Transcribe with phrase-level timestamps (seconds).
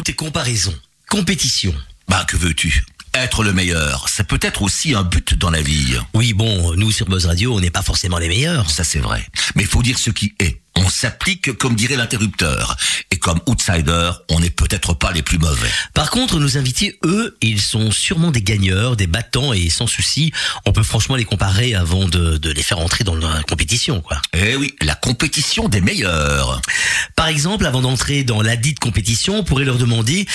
[0.00, 0.74] Tout est comparaison,
[1.10, 1.74] compétition.
[2.08, 2.86] Bah, que veux-tu?
[3.14, 5.96] Être le meilleur, ça peut être aussi un but dans la vie.
[6.14, 8.70] Oui, bon, nous sur Buzz Radio, on n'est pas forcément les meilleurs.
[8.70, 9.26] Ça c'est vrai.
[9.54, 10.60] Mais il faut dire ce qui est.
[10.76, 12.76] On s'applique comme dirait l'interrupteur.
[13.10, 15.68] Et comme outsider, on n'est peut-être pas les plus mauvais.
[15.94, 20.32] Par contre, nos invités, eux, ils sont sûrement des gagneurs, des battants, et sans souci,
[20.64, 24.22] on peut franchement les comparer avant de, de les faire entrer dans la compétition, quoi.
[24.32, 26.62] Eh oui, la compétition des meilleurs.
[27.16, 30.26] Par exemple, avant d'entrer dans la dite compétition, on pourrait leur demander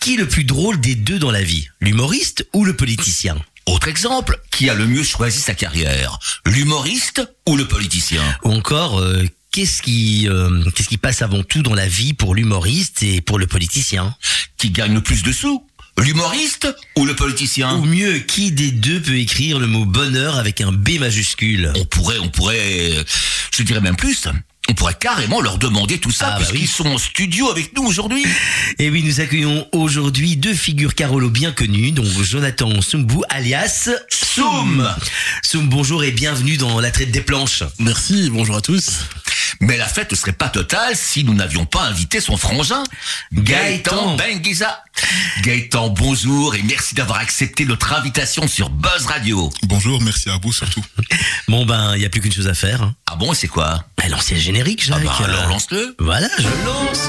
[0.00, 1.68] qui est le plus drôle des deux dans la vie?
[1.80, 3.36] L'humoriste ou le politicien?
[3.66, 6.18] Autre exemple, qui a le mieux choisi sa carrière?
[6.46, 8.22] L'humoriste ou le politicien?
[8.44, 9.22] Ou encore, euh,
[9.52, 13.38] qu'est-ce qui, euh, qu'est-ce qui passe avant tout dans la vie pour l'humoriste et pour
[13.38, 14.16] le politicien?
[14.56, 15.66] Qui gagne le plus de sous?
[15.98, 17.74] L'humoriste ou le politicien?
[17.74, 21.72] Ou mieux, qui des deux peut écrire le mot bonheur avec un B majuscule?
[21.76, 23.04] On pourrait, on pourrait,
[23.50, 24.26] je dirais même plus,
[24.70, 27.82] on pourrait carrément leur demander tout ça, ah, bah puisqu'ils sont en studio avec nous
[27.82, 28.24] aujourd'hui.
[28.78, 34.88] Et oui, nous accueillons aujourd'hui deux figures Carolo bien connues, donc Jonathan Sumbu, alias Soum.
[35.42, 37.64] Soum, bonjour et bienvenue dans la traite des planches.
[37.80, 39.00] Merci, bonjour à tous.
[39.60, 42.84] Mais la fête ne serait pas totale si nous n'avions pas invité son frangin,
[43.32, 44.84] Gaëtan Benguiza.
[45.42, 49.50] Gaëtan, bonjour et merci d'avoir accepté notre invitation sur Buzz Radio.
[49.64, 50.84] Bonjour, merci à vous surtout.
[51.48, 52.82] Bon ben, il n'y a plus qu'une chose à faire.
[52.82, 52.94] Hein.
[53.10, 53.84] Ah bon, c'est quoi?
[53.98, 55.00] Ben, L'ancien générique, Jacques.
[55.02, 55.94] Ah bah, alors lance-le.
[55.98, 57.08] Voilà, je lance.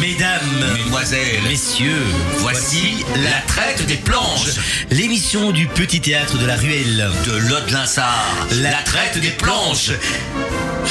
[0.00, 2.04] Mesdames, Mesdemoiselles, Messieurs,
[2.38, 4.58] voici la traite des planches.
[4.90, 7.10] L'émission du petit théâtre de la Ruelle.
[7.26, 8.46] De l'Aude-Linsard.
[8.60, 9.90] La traite des planches.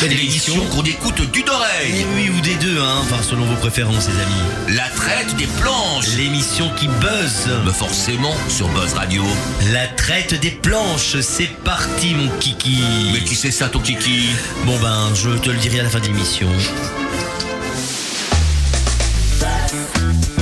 [0.01, 2.05] L'émission qu'on écoute d'une oreille.
[2.15, 3.01] Oui, ou des deux, hein.
[3.01, 4.75] Enfin, selon vos préférences, les amis.
[4.75, 6.15] La traite des planches.
[6.17, 7.49] L'émission qui buzz.
[7.65, 9.23] Mais forcément, sur Buzz Radio.
[9.71, 12.79] La traite des planches, c'est parti, mon kiki.
[13.13, 14.29] Mais qui c'est ça, ton kiki?
[14.65, 16.47] Bon ben, je te le dirai à la fin de l'émission.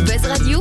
[0.06, 0.60] Buzz Radio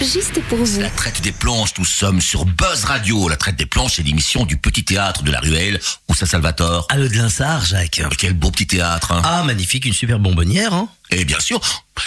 [0.00, 0.80] juste pour vous.
[0.80, 3.28] La traite des planches, nous sommes sur Buzz Radio.
[3.28, 5.78] La traite des planches, c'est l'émission du petit théâtre de la Ruelle.
[6.08, 8.02] Où ça, Salvatore À le de Linsard, Jacques.
[8.18, 9.12] Quel beau petit théâtre.
[9.12, 9.22] Hein.
[9.24, 10.74] Ah, magnifique, une super bonbonnière.
[10.74, 10.88] Hein.
[11.10, 11.60] Et bien sûr,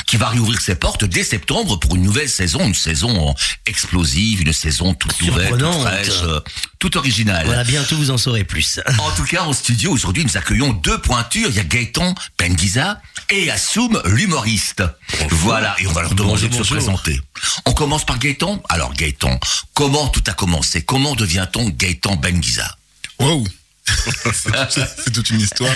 [0.06, 4.54] qui va réouvrir ses portes dès septembre pour une nouvelle saison, une saison explosive, une
[4.54, 6.40] saison toute nouvelle, toute fraîche, euh,
[6.80, 7.46] toute originale.
[7.46, 8.80] Voilà, bientôt vous en saurez plus.
[9.00, 11.50] en tout cas, en studio, aujourd'hui, nous accueillons deux pointures.
[11.50, 14.84] Il y a Gaëtan Benguiza et Assoum, l'humoriste.
[15.30, 17.20] Voilà, et on va leur demander de se présenter.
[17.66, 18.62] On commence par Gaëtan.
[18.70, 19.40] Alors Gaëtan,
[19.74, 20.82] comment tout a commencé?
[20.82, 22.78] Comment devient-on Gaëtan Benguiza
[23.20, 23.46] Wow
[24.34, 25.74] C'est toute une histoire.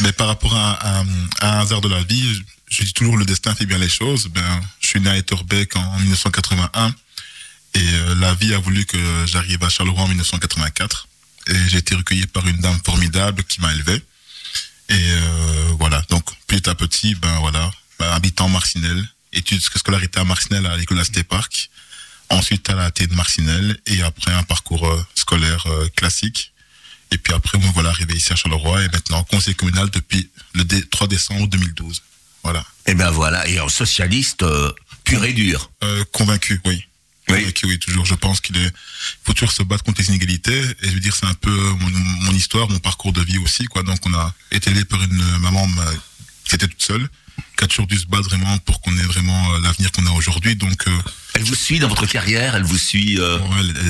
[0.00, 1.04] Mais par rapport à,
[1.40, 4.28] un hasard de la vie, je dis toujours le destin fait bien les choses.
[4.28, 6.94] Ben, je suis né à Etterbeek en 1981
[7.74, 11.08] et euh, la vie a voulu que j'arrive à Charleroi en 1984
[11.48, 14.02] et j'ai été recueilli par une dame formidable qui m'a élevé.
[14.88, 20.24] Et euh, voilà, donc petit à petit, ben voilà, ben, habitant Marcinelle, études scolarité à
[20.24, 21.70] Marcinelle à l'école Asté Park,
[22.28, 23.78] ensuite à la T de Marcinelle.
[23.86, 25.66] Et après un parcours euh, scolaire
[25.96, 26.51] classique
[27.12, 30.64] et puis après, me voilà arrivé ici à Charleroi et maintenant conseil communal depuis le
[30.64, 32.02] 3 décembre 2012.
[32.42, 32.60] Voilà.
[32.86, 34.72] Et eh ben voilà, et un socialiste euh,
[35.04, 35.70] pur et dur.
[35.84, 36.82] Euh, convaincu, oui.
[37.28, 38.04] Convaincu, oui, toujours.
[38.06, 38.72] Je pense qu'il est,
[39.24, 40.58] faut toujours se battre contre les inégalités.
[40.82, 43.82] Et je veux dire, c'est un peu mon, histoire, mon parcours de vie aussi, quoi.
[43.82, 45.68] Donc, on a été aidé par une maman
[46.52, 47.08] euh, qui était toute seule,
[47.58, 50.56] qui a toujours dû se battre vraiment pour qu'on ait vraiment l'avenir qu'on a aujourd'hui.
[50.56, 50.86] Donc,
[51.34, 53.18] elle vous suit dans votre carrière, elle vous suit.
[53.18, 53.38] Euh...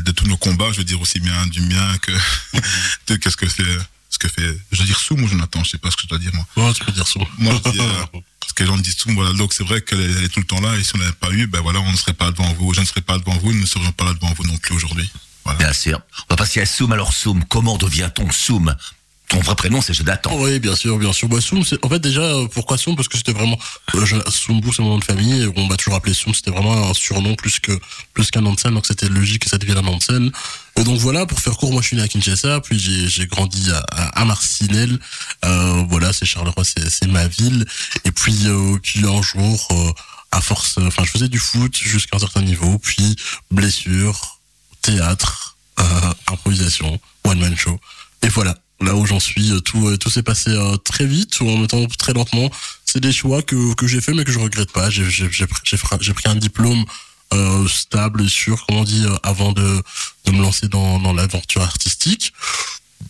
[0.00, 2.12] de tous nos combats, je veux dire aussi bien du mien que
[3.08, 3.62] de qu'est-ce que fait,
[4.10, 4.56] ce que fait.
[4.70, 6.46] Je veux dire sous ou Jonathan, je sais pas ce que je dois dire moi.
[6.56, 7.20] Ouais, tu peux dire sous.
[7.38, 9.32] Moi, je dis, euh, parce que les gens disent sous, voilà.
[9.32, 11.46] Donc c'est vrai qu'elle est, tout le temps là, et si on l'avait pas eu,
[11.46, 13.62] ben voilà, on ne serait pas devant vous, je ne serais pas devant vous, nous
[13.62, 15.10] ne serions pas là devant vous non plus aujourd'hui.
[15.44, 15.58] Voilà.
[15.58, 16.00] Bien sûr.
[16.28, 16.92] On va passer à Soum.
[16.92, 18.76] Alors Soum, comment devient-on Soum?
[19.32, 20.36] Ton vrai prénom, c'est Jonathan.
[20.36, 21.26] Oui, bien sûr, bien sûr.
[21.26, 22.96] Bah, Soum, en fait, déjà, euh, pourquoi Soum?
[22.96, 23.58] Parce que c'était vraiment.
[23.94, 25.50] Euh, Soumbu, c'est mon nom de famille.
[25.56, 26.34] on m'a toujours appelé Soum.
[26.34, 27.72] C'était vraiment un surnom plus que
[28.12, 28.74] plus qu'un nom de scène.
[28.74, 30.30] Donc, c'était logique que ça devienne un nom de scène.
[30.76, 32.60] Et donc, voilà, pour faire court, moi, je suis né à Kinshasa.
[32.60, 33.80] Puis, j'ai grandi à,
[34.20, 34.98] à, Marcinelle.
[35.46, 37.64] Euh, voilà, c'est Charleroi, c'est ma ville.
[38.04, 39.92] Et puis, euh, puis un jour, euh,
[40.30, 40.76] à force.
[40.76, 42.78] Enfin, je faisais du foot jusqu'à un certain niveau.
[42.78, 43.16] Puis,
[43.50, 44.40] blessure,
[44.82, 45.56] théâtre,
[46.26, 47.80] improvisation, one-man show.
[48.22, 51.40] Et voilà là où j'en suis, euh, tout, euh, tout s'est passé euh, très vite
[51.40, 52.50] ou en même temps très lentement.
[52.84, 54.90] C'est des choix que, j'ai fait mais que je regrette pas.
[54.90, 56.84] J'ai, pris un diplôme
[57.68, 59.82] stable et sûr, comme on dit, avant de,
[60.26, 62.34] de me lancer dans, dans l'aventure artistique.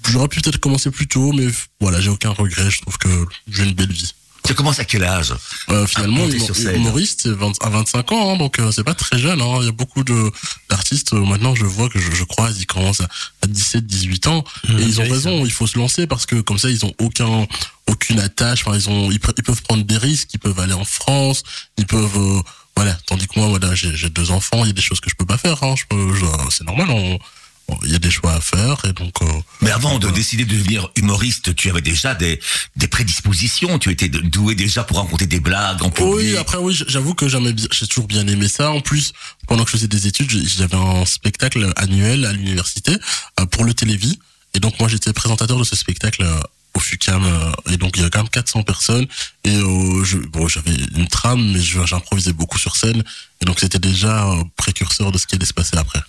[0.09, 1.49] J'aurais pu peut-être commencer plus tôt, mais
[1.81, 2.71] voilà, j'ai aucun regret.
[2.71, 4.15] Je trouve que j'ai une belle vie.
[4.45, 5.35] Tu commences à quel âge
[5.71, 6.77] euh, Finalement, scène.
[6.77, 9.41] humoriste, c'est 20 à 25 ans, hein, donc euh, c'est pas très jeune.
[9.41, 9.59] Hein.
[9.61, 10.31] Il y a beaucoup de
[10.69, 13.09] d'artistes, euh, maintenant je vois que je, je croise, ils commencent à,
[13.43, 14.45] à 17, 18 ans.
[14.69, 16.93] Mmh, et ils ont raison, il faut se lancer parce que comme ça, ils ont
[16.99, 17.47] aucun
[17.87, 18.65] aucune attache.
[18.67, 21.43] Enfin, ils, ont, ils, peuvent prendre des risques, ils peuvent aller en France,
[21.79, 22.17] ils peuvent...
[22.17, 22.41] euh,
[22.77, 25.15] voilà, tandis que moi, voilà, j'ai deux enfants, il y a des choses que je
[25.15, 25.63] peux pas faire.
[25.63, 25.75] Hein.
[25.77, 27.19] Je peux, je- c'est normal, on-
[27.85, 29.15] il y a des choix à faire et donc...
[29.23, 29.27] euh,
[29.61, 32.41] Mais avant de décider de devenir humoriste, tu avais déjà des,
[32.77, 33.79] des prédispositions.
[33.79, 36.15] Tu étais doué déjà pour raconter des blagues en public.
[36.15, 38.71] Oui, après oui, j'avoue que j'aimais j'ai toujours bien aimé ça.
[38.71, 39.13] En plus,
[39.47, 42.93] pendant que je faisais des études, j'avais un spectacle annuel à l'université
[43.41, 44.19] euh, pour le Télévis.
[44.55, 46.41] Et donc moi, j'étais présentateur de ce spectacle euh,
[46.75, 47.23] au FUCAM.
[47.71, 49.07] et donc il y avait quand même 400 personnes.
[49.45, 53.03] Et euh, je, bon, j'avais une trame, mais j'improvisais beaucoup sur scène.
[53.41, 54.27] Et donc c'était déjà
[54.57, 56.01] précurseur de ce qui allait se passer après.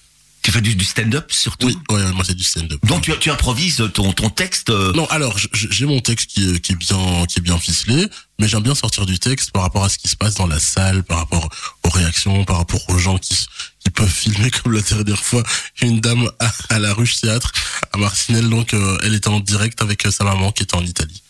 [0.43, 1.67] Tu fais du, du stand-up surtout.
[1.67, 2.79] Oui, ouais, moi c'est du stand-up.
[2.85, 4.69] Donc tu, tu improvises ton, ton texte.
[4.69, 8.07] euh, Non, alors j'ai mon texte qui est, qui est bien qui est bien ficelé,
[8.39, 10.59] mais j'aime bien sortir du texte par rapport à ce qui se passe dans la
[10.59, 11.47] salle, par rapport
[11.85, 13.35] aux réactions, par rapport aux gens qui
[13.79, 15.43] qui peuvent filmer comme la dernière fois
[15.81, 17.51] une dame à, à la Ruche Théâtre
[17.93, 20.83] à Marcinelle, donc euh, elle était en direct avec euh, sa maman qui était en
[20.85, 21.22] Italie.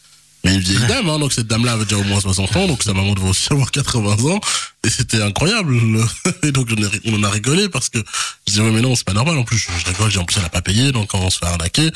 [0.44, 2.84] Mais une vieille dame, hein, donc cette dame-là avait déjà au moins 60 ans, donc
[2.84, 4.42] sa maman devait aussi avoir 80 ans,
[4.84, 5.78] et c'était incroyable.
[6.44, 6.68] Et donc
[7.06, 9.44] on, en a rigolé parce que je disais, ouais, mais non, c'est pas normal, en
[9.44, 11.45] plus je, je rigole, j'ai en plus elle a pas payé, donc on se fait
[11.45, 11.90] arnaquer.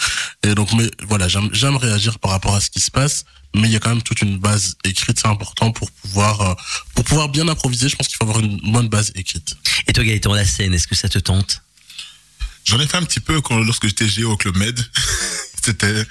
[0.44, 3.67] Et donc, mais voilà, j'aime j'aime réagir par rapport à ce qui se passe, mais
[3.67, 6.53] il y a quand même toute une base écrite, c'est important pour pouvoir, euh,
[6.95, 9.55] pour pouvoir bien improviser, je pense qu'il faut avoir une bonne base écrite.
[9.88, 11.61] Et toi, Gaëtan, la scène, est-ce que ça te tente?
[12.65, 14.79] J'en ai fait un petit peu quand, lorsque j'étais géo au Club Med.
[15.67, 16.03] C'était,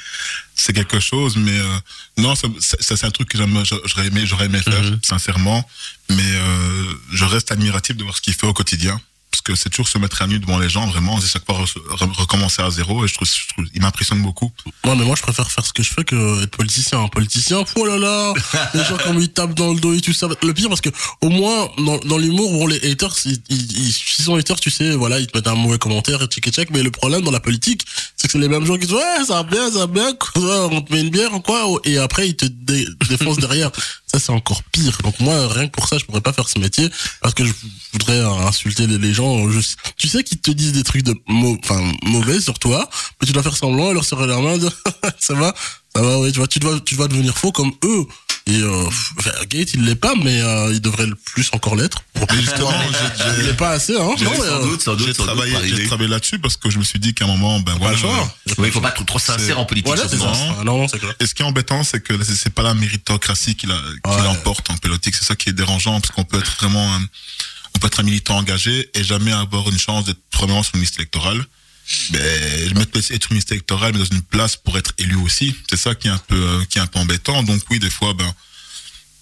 [0.55, 1.79] c'est quelque chose, mais euh,
[2.19, 4.99] non, c'est un truc que j'aurais aimé, j'aurais aimé faire, Mhm.
[5.03, 5.67] sincèrement.
[6.11, 9.01] Mais euh, je reste admiratif de voir ce qu'il fait au quotidien.
[9.37, 11.57] Parce que c'est toujours se mettre à nu devant les gens, vraiment, c'est chaque fois
[11.63, 13.05] re- re- recommencer à zéro.
[13.05, 14.51] Et je trouve, je trouve il m'impressionne beaucoup.
[14.87, 17.03] Ouais, mais moi, je préfère faire ce que je fais que être politicien.
[17.03, 18.33] Un politicien, oh là là,
[18.75, 20.27] les gens comme ils tapent dans le dos et tout ça.
[20.43, 20.89] Le pire, parce que
[21.21, 24.71] au moins, dans, dans l'humour, bon, les haters, ils, ils, ils- s'ils sont haters, tu
[24.71, 26.71] sais, voilà, ils te mettent un mauvais commentaire et check et check.
[26.71, 27.83] Mais le problème dans la politique,
[28.17, 30.15] c'est que c'est les mêmes gens qui disent, ouais, ça va bien, ça va bien,
[30.15, 33.71] quoi, on te met une bière ou quoi, et après, ils te dé- défoncent derrière.
[34.19, 34.99] C'est encore pire.
[35.03, 36.91] Donc moi, rien que pour ça, je pourrais pas faire ce métier
[37.21, 37.53] parce que je
[37.93, 39.49] voudrais insulter les, gens.
[39.51, 39.61] Je-
[39.97, 42.89] tu sais qu'ils te disent des trucs de enfin, mauvais sur toi,
[43.21, 44.57] mais tu dois faire semblant et leur serrer la main
[45.19, 45.55] ça va,
[45.95, 48.07] ça va, oui, tu vois, tu dois, tu dois devenir faux comme eux.
[48.49, 48.85] Et euh,
[49.19, 52.03] enfin, Gate, il l'est pas, mais euh, il devrait le plus encore l'être.
[52.15, 52.71] Pour Mais justement,
[53.19, 54.11] j'ai- il l'est pas assez, hein.
[54.17, 56.09] J'ai- Non, mais, sans euh, doute, sans doute, j'ai sans doute, travaillé, par j'ai travaillé
[56.09, 57.97] là-dessus parce que je me suis dit qu'à un moment, ben voilà.
[58.47, 59.89] il faut pas être trop sincère en politique.
[59.89, 60.33] Voilà, c'est ça.
[60.65, 60.65] Non.
[60.65, 61.13] Non, c'est clair.
[61.19, 64.23] Et ce qui est embêtant, c'est que c'est pas la méritocratie qui, la, qui Ouais.
[64.23, 65.17] l'emporte en politique.
[65.17, 67.01] C'est ça qui est dérangeant, parce qu'on peut être vraiment, un,
[67.75, 70.83] on peut être un militant engagé et jamais avoir une chance d'être premièrement sur une
[70.83, 71.45] liste électorale.
[72.13, 75.77] Mais mettre être une liste électorale, mais dans une place pour être élu aussi, c'est
[75.77, 77.43] ça qui est un peu, euh, qui est un peu embêtant.
[77.43, 78.33] Donc oui, des fois, ben,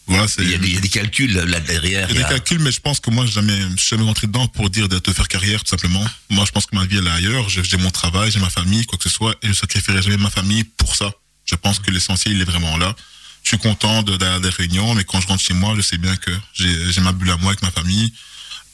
[0.06, 0.26] voilà.
[0.38, 2.08] Il y, a des, il y a des calculs là derrière.
[2.10, 4.04] Il y a des calculs, mais je pense que moi, je jamais, je suis jamais
[4.04, 6.04] rentré dedans pour dire de, de faire carrière, tout simplement.
[6.30, 7.48] Moi, je pense que ma vie, elle est ailleurs.
[7.48, 10.30] J'ai mon travail, j'ai ma famille, quoi que ce soit, et je sacrifierai jamais ma
[10.30, 11.10] famille pour ça.
[11.46, 12.94] Je pense que l'essentiel, il est vraiment là.
[13.42, 16.16] Je suis content de- des réunions, mais quand je rentre chez moi, je sais bien
[16.16, 18.10] que j'ai j'ai ma bulle à moi avec ma famille.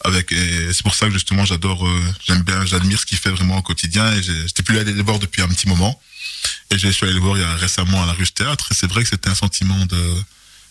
[0.02, 3.30] Avec, et c'est pour ça que justement, j'adore, euh, j'aime bien, j'admire ce qu'il fait
[3.30, 4.12] vraiment au quotidien.
[4.14, 6.00] Et j'étais plus allé le voir depuis un petit moment.
[6.70, 8.68] Et je suis allé le voir il y a récemment à la Ruche Théâtre.
[8.70, 10.14] Et c'est vrai que c'était un sentiment de,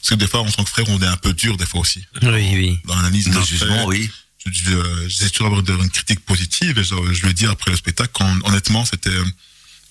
[0.02, 1.82] parce que des fois, en tant que frère, on est un peu dur, des fois
[1.82, 2.80] aussi Oui, oui.
[2.86, 4.10] dans l'analyse Le d'un jugement, oui.
[4.48, 7.78] Euh, J'essaie toujours d'avoir une critique positive et je, je lui ai dit après le
[7.78, 9.12] spectacle, quand, honnêtement, c'était.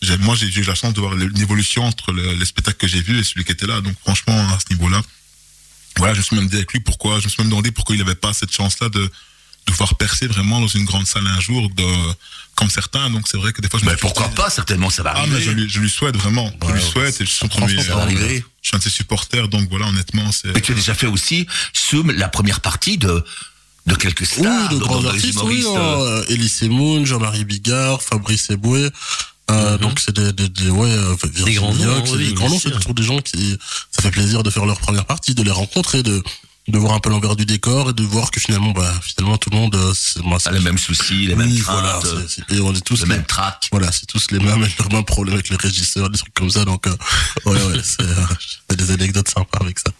[0.02, 2.78] j'ai- Moi, j'ai eu la chance de voir le- une évolution entre le, les spectacles
[2.78, 3.80] que j'ai vus et celui qui était là.
[3.82, 5.00] Donc, franchement, à ce niveau-là,
[5.96, 7.94] voilà, je me suis même dit avec lui pourquoi, je me suis même demandé pourquoi
[7.94, 9.10] il n'avait pas cette chance-là de,
[9.68, 11.84] de pouvoir percer vraiment dans une grande salle un jour, de,
[12.54, 13.10] comme certains.
[13.10, 15.12] Donc, c'est vrai que des fois, je me Mais pourquoi dit- pas Certainement, ça va
[15.14, 15.42] Ah, mais arriver.
[15.44, 16.50] je lui, je lui souhaite vraiment.
[16.66, 18.44] je lui souhaite et je suis, son franchement, premier- ça va arriver.
[18.62, 19.48] je suis un de ses supporters.
[19.48, 20.52] Donc, voilà, honnêtement, c'est.
[20.54, 23.24] Mais tu as déjà fait aussi, Soum, la première partie de,
[23.86, 25.64] de quelques Oui, stars, de donc, grands artistes, oui.
[25.66, 28.90] hein, euh, Elise Moon, Jean-Marie Bigard, Fabrice Eboué.
[29.50, 32.46] Euh, Donc c'est des, des, des, ouais, euh, Virginie grands noms, c'est oui, des grands
[32.48, 32.76] bien noms, c'est sûr.
[32.80, 33.56] toujours des gens qui,
[33.90, 36.22] ça fait plaisir de faire leur première partie, de les rencontrer, de,
[36.68, 39.48] de voir un peu l'envers du décor et de voir que finalement, bah, finalement tout
[39.50, 42.54] le monde, euh, c'est, moi, Ah, les mêmes soucis, les mêmes oui, voilà, c'est- c'est-
[42.56, 43.68] et on est tous le les- même trac.
[43.72, 44.60] voilà, c'est tous les mêmes,
[44.90, 46.94] les mêmes problèmes avec les régisseurs, des trucs comme ça, donc, euh,
[47.46, 48.26] ouais, ouais, c'est, euh,
[48.70, 49.90] j'ai des anecdotes sympas avec ça.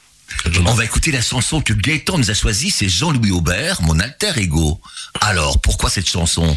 [0.67, 4.33] On va écouter la chanson que Gaëtan nous a choisie, c'est Jean-Louis Aubert, mon alter
[4.37, 4.79] ego.
[5.23, 6.57] Alors, pourquoi cette chanson?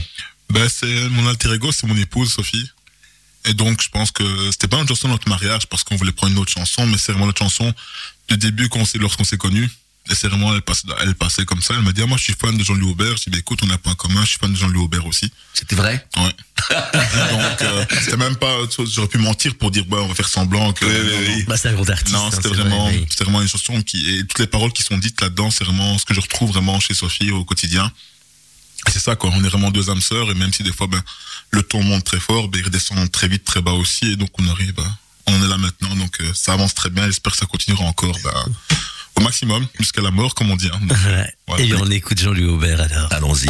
[0.50, 2.70] Ben, c'est mon alter ego, c'est mon épouse Sophie.
[3.46, 6.12] Et donc, je pense que c'était pas une chanson de notre mariage parce qu'on voulait
[6.12, 7.74] prendre une autre chanson, mais c'est vraiment notre chanson
[8.28, 9.70] du début lorsqu'on s'est connus.
[10.10, 11.76] Et c'est vraiment, elle, passe, elle passait comme ça.
[11.76, 13.16] Elle m'a dit, ah, moi, je suis fan de Jean-Louis Aubert.
[13.18, 14.22] Je dis, bah, écoute, on a point commun.
[14.24, 15.32] Je suis fan de Jean-Louis Aubert aussi.
[15.54, 16.06] C'était vrai?
[16.18, 16.24] Ouais.
[16.72, 18.56] Donc, euh, c'était même pas,
[18.86, 20.86] j'aurais pu mentir pour dire, bah, on va faire semblant que.
[21.48, 22.14] Bah, c'est un grand artiste.
[22.14, 23.06] Non, hein, c'était vraiment, vrai, oui.
[23.10, 25.98] c'était vraiment une chanson qui, et toutes les paroles qui sont dites là-dedans, c'est vraiment
[25.98, 27.92] ce que je retrouve vraiment chez Sophie au quotidien.
[28.88, 29.30] Et C'est ça, quoi.
[29.34, 31.02] On est vraiment deux âmes sœurs, et même si des fois, ben,
[31.52, 34.30] le ton monte très fort, ben, il redescend très vite, très bas aussi, et donc
[34.40, 37.38] on arrive, à- on est là maintenant, donc euh, ça avance très bien, j'espère que
[37.38, 38.34] ça continuera encore, ben,
[39.22, 40.70] au maximum, jusqu'à la mort, comme on dit.
[40.74, 40.80] hein.
[40.82, 41.34] Donc, Ouais.
[41.48, 41.64] Voilà.
[41.64, 43.12] Et on écoute Jean-Louis Aubert alors.
[43.12, 43.50] Allons-y.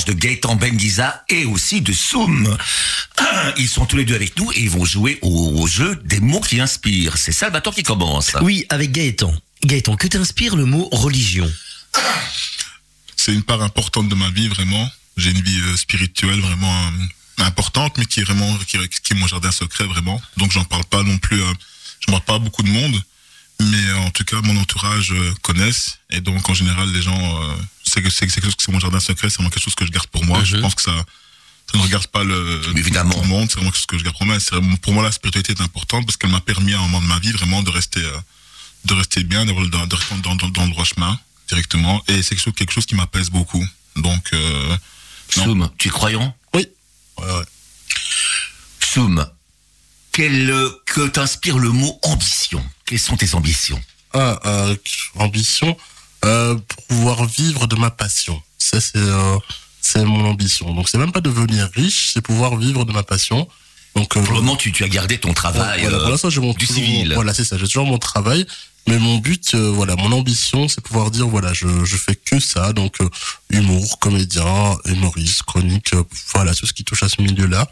[0.00, 2.56] De Gaëtan Benguiza et aussi de Soum.
[3.58, 6.20] Ils sont tous les deux avec nous et ils vont jouer au, au jeu des
[6.20, 7.18] mots qui inspirent.
[7.18, 8.32] C'est Salvatore qui commence.
[8.40, 9.34] Oui, avec Gaëtan.
[9.64, 11.50] Gaëtan, que t'inspire le mot religion?
[13.16, 14.88] C'est une part importante de ma vie vraiment.
[15.16, 16.72] J'ai une vie euh, spirituelle vraiment
[17.38, 20.20] euh, importante, mais qui est vraiment qui, qui est mon jardin secret vraiment.
[20.38, 21.40] Donc j'en parle pas non plus.
[21.42, 21.52] euh,
[22.00, 23.00] je parle pas à beaucoup de monde,
[23.60, 27.42] mais euh, en tout cas mon entourage euh, connaissent et donc en général les gens
[27.42, 27.54] euh,
[27.92, 29.74] c'est que c'est c'est quelque chose que c'est mon jardin secret, c'est vraiment quelque chose
[29.74, 30.42] que je garde pour moi.
[30.44, 30.62] Je Mhm.
[30.62, 31.04] pense que ça
[31.72, 33.14] Ça ne regarde pas le, Évidemment.
[33.14, 33.48] tout le monde.
[33.48, 34.36] C'est vraiment ce que je garde pour moi.
[34.50, 37.06] Vraiment- pour moi, la spiritualité est importante parce qu'elle m'a permis à un moment de
[37.06, 38.18] ma vie vraiment de rester, euh,
[38.84, 41.18] de rester bien, de, de rester dans, dans, dans le droit chemin
[41.48, 42.02] directement.
[42.08, 43.64] Et c'est quelque chose, quelque chose qui m'apaise beaucoup.
[43.96, 44.76] Donc, euh.
[45.30, 46.36] Soum, tu es croyant?
[46.52, 46.66] Oui.
[47.18, 47.44] Ouais, ouais.
[48.80, 49.26] Soum,
[50.12, 52.62] quel, euh, que t'inspire le mot ambition?
[52.84, 53.82] Quelles sont tes ambitions?
[54.12, 54.76] Ah, euh,
[55.14, 55.76] ambition,
[56.24, 56.56] euh,
[56.88, 58.40] pouvoir vivre de ma passion.
[58.58, 59.36] Ça, c'est euh,
[59.80, 60.72] c'est mon ambition.
[60.74, 63.48] Donc, c'est même pas devenir riche, c'est pouvoir vivre de ma passion.
[63.96, 66.40] Donc, euh, Pour le moment, tu, tu as gardé ton travail voilà, euh, l'instant, j'ai
[66.40, 67.12] mon du toujours- civil.
[67.14, 67.58] Voilà, c'est ça.
[67.58, 68.46] J'ai toujours mon travail.
[68.88, 72.40] Mais mon but, euh, voilà, mon ambition, c'est pouvoir dire, voilà, je, je fais que
[72.40, 72.72] ça.
[72.72, 73.08] Donc, euh,
[73.50, 76.02] humour, comédien, humoriste, chronique, euh,
[76.34, 77.68] voilà, tout ce qui touche à ce milieu-là.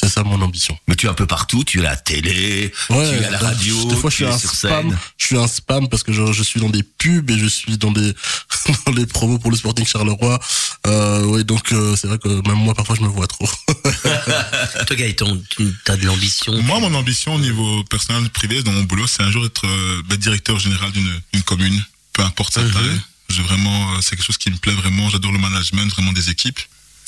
[0.00, 0.78] C'est ça mon ambition.
[0.86, 3.38] Mais tu es un peu partout, tu es à la télé, tu es à la
[3.38, 4.90] donc, radio, Des fois, je suis es un sur spam.
[4.90, 4.98] scène.
[5.16, 7.78] Je suis un spam parce que je, je suis dans des pubs et je suis
[7.78, 8.14] dans des
[8.86, 10.38] dans les promos pour le Sporting Charleroi.
[10.86, 13.48] Euh, oui, donc euh, c'est vrai que même moi parfois je me vois trop.
[14.86, 16.52] Toi, Gaëtan, tu as de l'ambition?
[16.62, 20.02] Moi, mon ambition au niveau personnel, privé, dans mon boulot, c'est un jour être euh,
[20.08, 23.00] ben, directeur général d'une commune, peu importe sa taille.
[23.30, 25.10] J'ai vraiment, euh, c'est quelque chose qui me plaît vraiment.
[25.10, 26.58] J'adore le management, vraiment des équipes.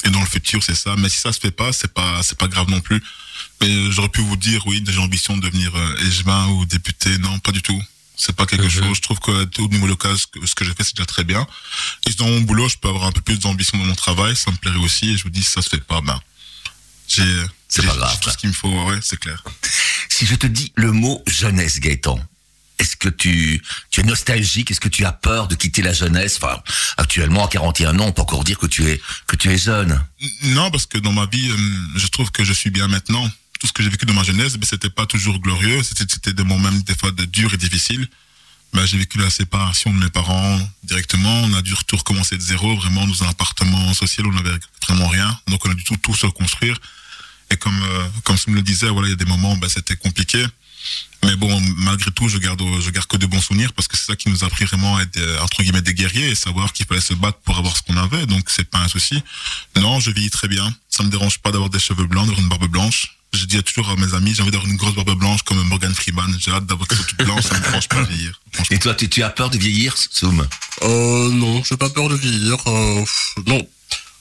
[0.05, 0.95] Et dans le futur, c'est ça.
[0.97, 3.03] Mais si ça se fait pas, c'est pas, c'est pas grave non plus.
[3.61, 7.19] Mais euh, j'aurais pu vous dire, oui, j'ai ambition de devenir euh, échevin ou député.
[7.19, 7.81] Non, pas du tout.
[8.17, 8.71] C'est pas quelque Mhm.
[8.71, 8.97] chose.
[8.97, 9.31] Je trouve que
[9.61, 11.47] au niveau local, ce que, j'ai fait, c'est déjà très bien.
[12.07, 14.37] Et dans mon boulot, je peux avoir un peu plus d'ambition dans mon travail.
[14.37, 15.11] Ça me plairait aussi.
[15.11, 16.19] Et je vous dis, si ça se fait pas, ben,
[17.09, 17.25] j'ai,
[17.69, 18.69] C'est pas grave, tout ce qu'il me faut.
[18.87, 19.43] Ouais, c'est clair.
[20.09, 22.19] Si je te dis le mot jeunesse, Gaëtan,
[22.81, 24.71] est-ce que tu, tu es nostalgique?
[24.71, 26.39] Est-ce que tu as peur de quitter la jeunesse?
[26.43, 26.61] Enfin,
[26.97, 30.03] actuellement, à 41 ans, on peut encore dire que tu es, que tu es jeune.
[30.45, 31.57] Non, parce que dans ma vie, euh,
[31.97, 33.31] je trouve que je suis bien maintenant.
[33.61, 35.83] Tout ce que j'ai vécu dans ma jeunesse, ben, c'était pas toujours glorieux.
[35.83, 38.09] C'était, des moments même des fois de durs et difficiles.
[38.73, 41.43] Ben, j'ai vécu la séparation de mes parents directement.
[41.43, 44.59] On a dû tout recommencer de zéro, vraiment dans un appartement social on n'avait
[44.89, 45.39] vraiment rien.
[45.49, 46.79] Donc on a dû tout, tout se reconstruire.
[47.51, 49.97] Et comme, euh, comme Soum le disait, voilà, il y a des moments, ben, c'était
[49.97, 50.45] compliqué.
[51.25, 54.07] Mais bon, malgré tout, je garde, je garde que de bons souvenirs parce que c'est
[54.07, 56.73] ça qui nous a appris vraiment à être, euh, entre guillemets, des guerriers et savoir
[56.73, 58.25] qu'il fallait se battre pour avoir ce qu'on avait.
[58.27, 59.23] Donc, c'est pas un souci.
[59.77, 60.75] Non, je vis très bien.
[60.89, 63.17] Ça me dérange pas d'avoir des cheveux blancs, d'avoir une barbe blanche.
[63.33, 65.95] Je dis toujours à mes amis, j'ai envie d'avoir une grosse barbe blanche comme Morgan
[65.95, 66.35] Freeman.
[66.41, 68.41] J'ai hâte d'avoir quelque chose de blanc, ça me dérange pas de vieillir.
[68.71, 70.45] Et toi, tu, tu as peur de vieillir, Soum?
[70.83, 72.57] Euh, non, j'ai pas peur de vieillir.
[72.67, 73.05] Euh,
[73.47, 73.69] non.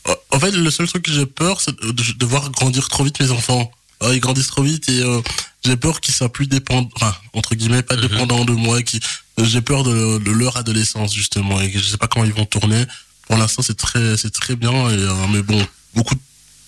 [0.07, 3.19] Euh, En fait, le seul truc que j'ai peur, c'est de, voir grandir trop vite
[3.19, 3.71] mes enfants.
[4.01, 5.19] Euh, ils grandissent trop vite et euh,
[5.65, 8.81] j'ai peur qu'ils soient plus dépendants, enfin, entre guillemets, pas dépendants de moi.
[8.81, 8.99] Qui,
[9.41, 12.45] j'ai peur de, de leur adolescence justement et que je sais pas comment ils vont
[12.45, 12.85] tourner.
[13.27, 14.71] Pour l'instant, c'est très, c'est très bien.
[14.89, 16.15] Et, euh, mais bon, beaucoup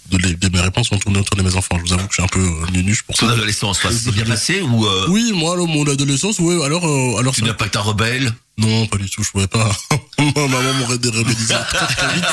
[0.09, 1.77] de, les- de mes réponses vont tourner autour de mes enfants.
[1.79, 3.33] Je vous avoue que je suis un peu euh, pour Ton ça.
[3.33, 6.61] adolescence, toi, c'est bien passé ou euh, Oui, moi, alors, mon adolescence, oui.
[6.65, 8.33] Alors, euh, alors, tu ça- n'as pas un rebelle?
[8.57, 9.71] Non, pas du tout, je pouvais pas.
[10.19, 12.25] Ma maman m'aurait dérebellisé très très vite.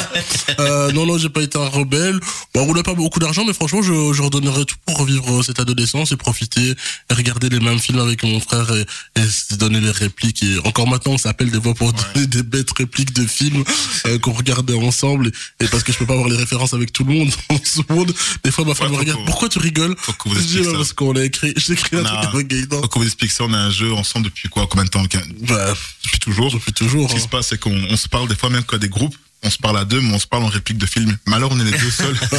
[0.61, 2.19] Euh, non, non, j'ai pas été un rebelle.
[2.55, 5.59] Bon, on roulait pas beaucoup d'argent, mais franchement, je, je redonnerais tout pour revivre cette
[5.61, 6.71] adolescence et profiter
[7.11, 8.85] et regarder les mêmes films avec mon frère et,
[9.21, 10.43] et se donner les répliques.
[10.43, 13.65] Et encore maintenant, on s'appelle des fois pour donner des bêtes répliques de films
[14.07, 15.31] euh, qu'on regardait ensemble.
[15.61, 17.85] Et, et parce que je peux pas avoir les références avec tout le monde, tout
[17.89, 18.13] le monde.
[18.45, 19.25] Des fois, ma femme Ouais, me regarde.
[19.27, 19.95] Pourquoi tu rigoles?
[19.99, 20.73] Faut vous explique ça.
[20.73, 22.81] parce qu'on a écrit, j'ai écrit un truc avec Gaëtan.
[22.83, 23.45] Faut qu'on vous explique ça.
[23.45, 25.03] On a un jeu ensemble depuis quoi Combien de temps
[25.49, 25.75] Bah,
[26.09, 26.53] Depuis toujours.
[26.53, 27.09] depuis toujours.
[27.09, 27.25] Ce qui hein.
[27.25, 29.17] se passe, c'est qu'on on se parle des fois même quand des groupes.
[29.45, 31.17] On se parle à deux, mais on se parle en réplique de film.
[31.27, 32.19] Mais alors, on est les deux seuls.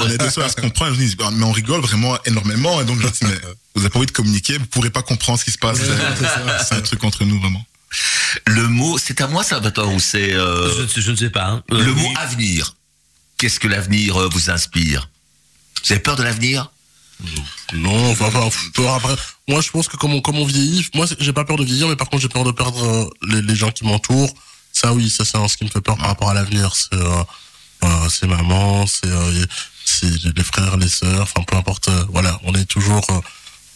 [0.00, 0.94] on est deux seuls à se comprendre.
[0.94, 2.78] Je dis, mais on rigole vraiment énormément.
[2.80, 3.38] Et donc, je dis, mais
[3.74, 5.78] vous avez pas envie de communiquer, vous pourrez pas comprendre ce qui se passe.
[6.68, 7.64] C'est- un truc entre nous, vraiment.
[8.46, 11.30] Le mot, c'est à moi, Salvatore, ou c'est euh, Je, ne sais- je ne sais
[11.30, 11.46] pas.
[11.46, 11.62] hein.
[11.72, 12.02] Euh, le oui.
[12.02, 12.74] mot avenir
[13.38, 15.08] Qu'est-ce que l'avenir euh, vous inspire?
[15.84, 16.70] Vous avez peur de l'avenir?
[17.72, 19.16] Non, enfin, enfin, peur après.
[19.48, 21.88] Moi, je pense que comme on, comme on vieillit, moi, j'ai pas peur de vieillir,
[21.88, 24.32] mais par contre, j'ai peur de perdre euh, les, les gens qui m'entourent.
[24.72, 26.74] Ça, oui, ça, c'est ce qui me fait peur par rapport à l'avenir.
[26.76, 27.24] C'est, euh,
[27.84, 29.08] euh, c'est maman, c'est,
[30.36, 31.88] les frères, les sœurs, enfin, peu importe.
[32.10, 33.04] voilà, on est toujours,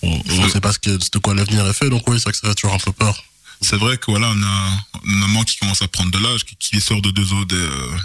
[0.03, 2.33] on, on sait pas ce que, de quoi l'avenir est fait, donc oui, c'est vrai
[2.33, 3.23] que ça fait toujours un peu peur.
[3.63, 6.57] C'est vrai que voilà, on a une maman qui commence à prendre de l'âge, qui,
[6.57, 7.45] qui sort de deux ans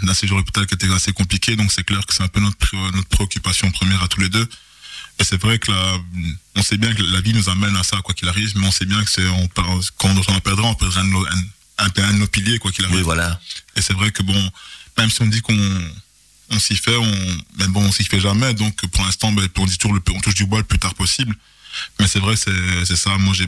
[0.02, 2.58] d'un séjour hôpital qui était assez compliqué, donc c'est clair que c'est un peu notre
[3.08, 4.46] préoccupation première à tous les deux.
[5.18, 5.98] Et c'est vrai que la,
[6.56, 8.70] on sait bien que la vie nous amène à ça, quoi qu'il arrive, mais on
[8.70, 11.26] sait bien que c'est, on, perd- quand on en perdra, on perdra un, de nos-
[11.26, 11.38] un,
[11.78, 12.96] un, un de nos piliers, quoi qu'il arrive.
[12.98, 13.40] Oui, voilà.
[13.76, 14.50] Et c'est vrai que bon,
[14.98, 15.56] même si on dit qu'on
[16.50, 18.52] on s'y fait, on, mais bon, on s'y fait jamais.
[18.54, 20.94] Donc pour l'instant, ben, on dit toujours le, on touche du bois le plus tard
[20.94, 21.34] possible.
[21.98, 23.16] Mais c'est vrai, c'est c'est ça.
[23.18, 23.46] Moi, j'ai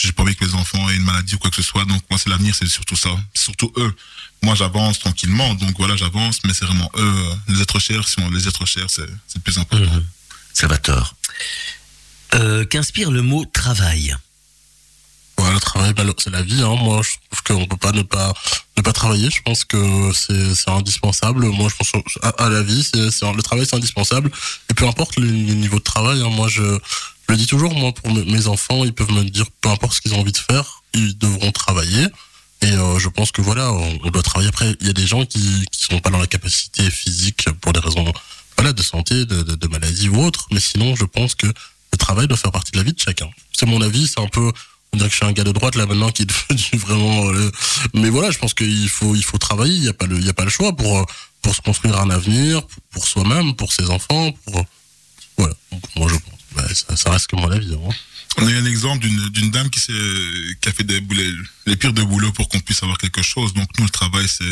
[0.00, 1.84] j'ai pas envie que les enfants aient une maladie ou quoi que ce soit.
[1.84, 3.94] Donc moi, c'est l'avenir, c'est surtout ça, C'est surtout eux.
[4.42, 5.54] Moi, j'avance tranquillement.
[5.54, 8.06] Donc voilà, j'avance, mais c'est vraiment eux, les êtres chers.
[8.08, 9.84] Si on les êtres chers, c'est c'est le plus important.
[9.94, 10.04] Mhm.
[10.54, 11.14] Salvatore.
[12.34, 14.14] Euh, Qu'inspire le mot travail?
[15.36, 16.60] Voilà, travail, bah, le- c'est la vie.
[16.62, 16.76] Hein.
[16.76, 18.34] Moi, je trouve qu'on peut pas ne pas
[18.76, 19.30] ne pas travailler.
[19.30, 21.46] Je pense que c'est c'est indispensable.
[21.46, 24.30] Moi, je pense à, à la vie, c'est le travail, c'est indispensable.
[24.70, 26.20] Et peu importe le, le niveau de travail.
[26.20, 27.72] Hein, moi, je, je le dis toujours.
[27.74, 30.32] Moi, pour mes- mes enfants, ils peuvent me dire, peu importe ce qu'ils ont envie
[30.32, 32.06] de faire, ils devront travailler.
[32.62, 34.50] Et euh, je pense que voilà, on, on doit travailler.
[34.50, 37.72] Après, il y a des gens qui qui sont pas dans la capacité physique pour
[37.72, 38.12] des raisons
[38.60, 40.46] voilà de santé, de, maladie ou autre.
[40.50, 43.30] Mais sinon, je pense que le travail doit faire partie de la vie de chacun.
[43.54, 44.52] C'est mon avis, c'est un peu,
[44.92, 47.30] on dirait que je suis un gars de droite là maintenant qui est devenu vraiment.
[47.30, 47.50] euh,
[47.94, 49.74] mais voilà, je pense qu'il faut, il faut travailler.
[49.74, 51.04] Il y a pas le, a pas le choix pour euh,
[51.40, 54.62] pour se construire un avenir, pour, soi-même, pour ses enfants, pour
[55.38, 55.54] voilà.
[55.72, 57.72] Donc, moi, je pense, ça, ça reste que mon avis.
[57.72, 57.94] Hein.
[58.38, 59.92] On a eu un exemple d'une d'une dame qui, s'est-
[60.60, 61.30] qui a fait des boulets,
[61.66, 63.52] les pires de boulot pour qu'on puisse avoir quelque chose.
[63.54, 64.44] Donc nous, le travail, c'est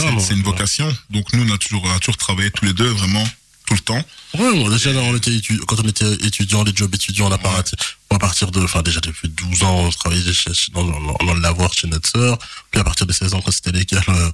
[0.00, 0.96] Ouais, c'est une vocation.
[1.10, 3.26] Donc nous, on a toujours, on a toujours travaillé tous les deux, vraiment,
[3.68, 4.02] tout le temps.
[4.38, 7.38] Ouais, bon, déjà, on était quand on était étudiant, les jobs étudiants, on a.
[8.10, 11.40] À partir de, enfin, déjà depuis 12 ans, on travaillait chez, dans, dans, dans le
[11.40, 12.38] lavoir chez notre sœur.
[12.70, 14.30] Puis à partir de 16 ans, quand c'était légal, euh,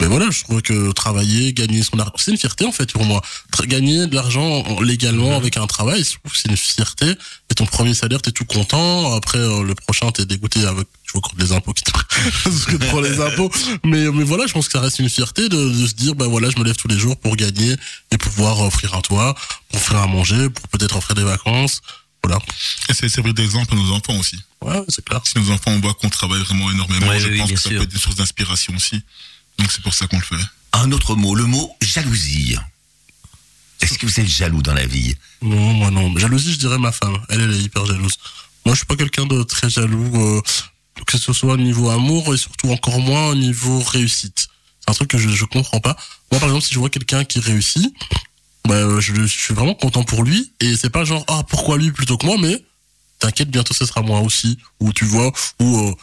[0.00, 3.04] mais voilà, je trouve que travailler, gagner son argent, c'est une fierté, en fait, pour
[3.04, 3.20] moi.
[3.64, 7.14] Gagner de l'argent légalement avec un travail, je trouve que c'est une fierté.
[7.50, 9.14] Et ton premier salaire, t'es tout content.
[9.14, 11.90] Après, euh, le prochain, t'es dégoûté avec, tu vois, contre les impôts qui te,
[12.44, 13.50] parce que tu prends les impôts.
[13.84, 16.26] Mais, mais voilà, je pense que ça reste une fierté de, de se dire, ben
[16.28, 17.74] voilà, je me lève tous les jours pour gagner
[18.12, 19.34] et pouvoir offrir un toit,
[19.70, 21.80] pour offrir à manger, pour peut-être offrir des vacances.
[22.22, 22.38] Voilà.
[22.90, 24.38] Et c'est servir d'exemple à nos enfants aussi.
[24.60, 25.20] Ouais, c'est clair.
[25.24, 27.78] Si nos enfants voient qu'on travaille vraiment énormément, Ouais, je oui, pense que ça sûr.
[27.78, 29.00] peut être une source d'inspiration aussi.
[29.58, 30.44] Donc c'est pour ça qu'on le fait.
[30.72, 32.56] Un autre mot, le mot jalousie.
[33.80, 35.14] Est-ce que vous êtes jaloux dans la vie?
[35.40, 36.14] Non, moi non.
[36.18, 37.16] Jalousie, je dirais ma femme.
[37.28, 38.14] Elle, elle est hyper jalouse.
[38.66, 40.42] Moi, je suis pas quelqu'un de très jaloux, euh,
[41.06, 44.48] que ce soit au niveau amour et surtout encore moins au niveau réussite.
[44.80, 45.96] C'est un truc que je, je comprends pas.
[46.30, 47.92] Moi, par exemple, si je vois quelqu'un qui réussit,
[48.66, 50.52] bah, euh, je, je suis vraiment content pour lui.
[50.60, 52.62] Et c'est pas genre, ah, pourquoi lui plutôt que moi, mais
[53.18, 54.58] t'inquiète, bientôt ce sera moi aussi.
[54.80, 55.94] Ou tu vois, ou, euh,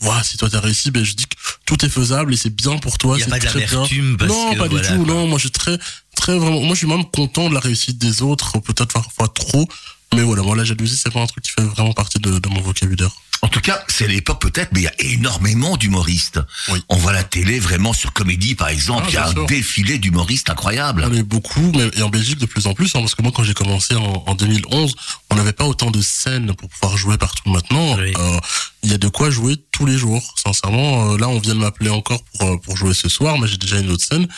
[0.00, 1.36] voilà, si toi t'as réussi, ben, je dis que
[1.66, 3.16] tout est faisable et c'est bien pour toi.
[3.16, 3.68] Il a c'est pas très bien.
[3.68, 5.04] d'amertume parce non, que pas voilà, du tout.
[5.04, 5.14] quoi.
[5.14, 5.78] Non, moi je suis très,
[6.16, 6.60] très vraiment.
[6.60, 9.68] Moi je suis même content de la réussite des autres, peut-être parfois trop.
[10.14, 12.48] Mais voilà, moi la jalousie c'est pas un truc qui fait vraiment partie de, de
[12.48, 13.10] mon vocabulaire.
[13.44, 16.38] En tout cas, c'est l'époque peut-être, mais il y a énormément d'humoristes.
[16.68, 16.80] Oui.
[16.88, 19.02] On voit la télé vraiment sur Comédie, par exemple.
[19.06, 19.46] Ah, il y a un sûr.
[19.46, 21.04] défilé d'humoristes incroyables.
[21.10, 23.32] On est beaucoup, mais et en Belgique de plus en plus, hein, parce que moi
[23.34, 24.94] quand j'ai commencé en, en 2011,
[25.30, 27.96] on n'avait pas autant de scènes pour pouvoir jouer partout maintenant.
[27.98, 28.12] Oui.
[28.16, 28.38] Euh,
[28.84, 30.22] Il y a de quoi jouer tous les jours.
[30.42, 33.48] Sincèrement, euh, là on vient de m'appeler encore pour euh, pour jouer ce soir, mais
[33.48, 34.28] j'ai déjà une autre scène.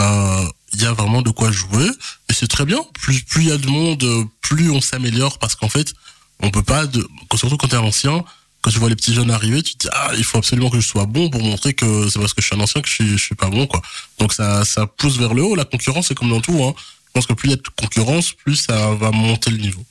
[0.00, 1.86] Euh, Il y a vraiment de quoi jouer
[2.30, 2.80] et c'est très bien.
[2.94, 5.92] Plus plus il y a de monde, euh, plus on s'améliore parce qu'en fait
[6.40, 8.24] on peut pas, de, surtout quand t'es ancien.
[8.64, 10.80] Quand tu vois les petits jeunes arriver, tu te dis ah il faut absolument que
[10.80, 12.94] je sois bon pour montrer que c'est parce que je suis un ancien que je
[12.94, 13.82] suis, suis pas bon quoi.
[14.18, 15.54] Donc ça ça pousse vers le haut.
[15.54, 16.64] La concurrence c'est comme dans tout.
[16.64, 16.72] Hein.
[17.08, 19.84] Je pense que plus il y a de concurrence, plus ça va monter le niveau.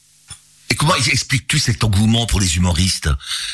[0.74, 3.08] Et comment expliques-tu cet engouement pour les humoristes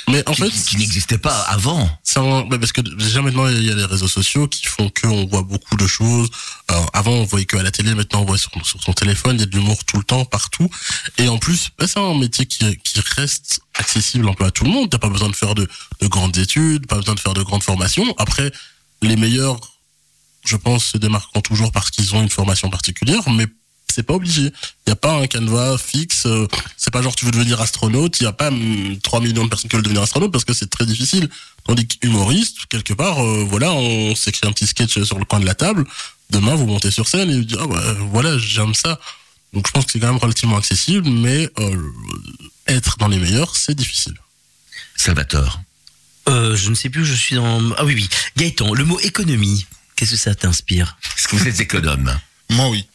[0.07, 3.61] Mais en qui, fait, qui- n'existait pas avant un- bah, parce que déjà maintenant il
[3.65, 6.29] y a les réseaux sociaux qui font que on voit beaucoup de choses.
[6.69, 9.35] Alors, avant on voyait que à la télé, maintenant on voit sur, sur son téléphone,
[9.35, 10.69] il y a de l'humour tout le temps, partout.
[11.17, 14.63] Et en plus, bah, c'est un métier qui, qui reste accessible un peu à tout
[14.63, 14.89] le monde.
[14.89, 15.67] T'as pas besoin de faire de,
[15.99, 18.13] de grandes études, pas besoin de faire de grandes formations.
[18.17, 18.49] Après,
[19.01, 19.59] les meilleurs,
[20.45, 23.45] je pense, se démarqueront toujours parce qu'ils ont une formation particulière, mais
[23.93, 24.41] c'est pas obligé.
[24.43, 24.51] Il
[24.87, 26.25] n'y a pas un canevas fixe.
[26.25, 26.47] euh,
[26.77, 28.19] C'est pas genre tu veux devenir astronaute.
[28.19, 30.53] Il n'y a pas hum, 3 millions de personnes qui veulent devenir astronaute parce que
[30.53, 31.29] c'est très difficile.
[31.65, 35.45] Tandis qu'humoriste, quelque part, euh, voilà, on s'écrit un petit sketch sur le coin de
[35.45, 35.85] la table.
[36.31, 38.99] Demain, vous montez sur scène et vous dites, ah bah, voilà, j'aime ça.
[39.53, 41.75] Donc je pense que c'est quand même relativement accessible, mais euh,
[42.67, 44.13] être dans les meilleurs, c'est difficile.
[44.95, 45.59] Salvatore.
[46.27, 47.71] Euh, je ne sais plus où je suis dans...
[47.77, 48.09] Ah oui, oui.
[48.37, 50.97] Gaëtan, le mot économie, qu'est-ce que ça t'inspire?
[51.17, 52.15] Est-ce que vous êtes économe?
[52.51, 52.85] Moi, oui.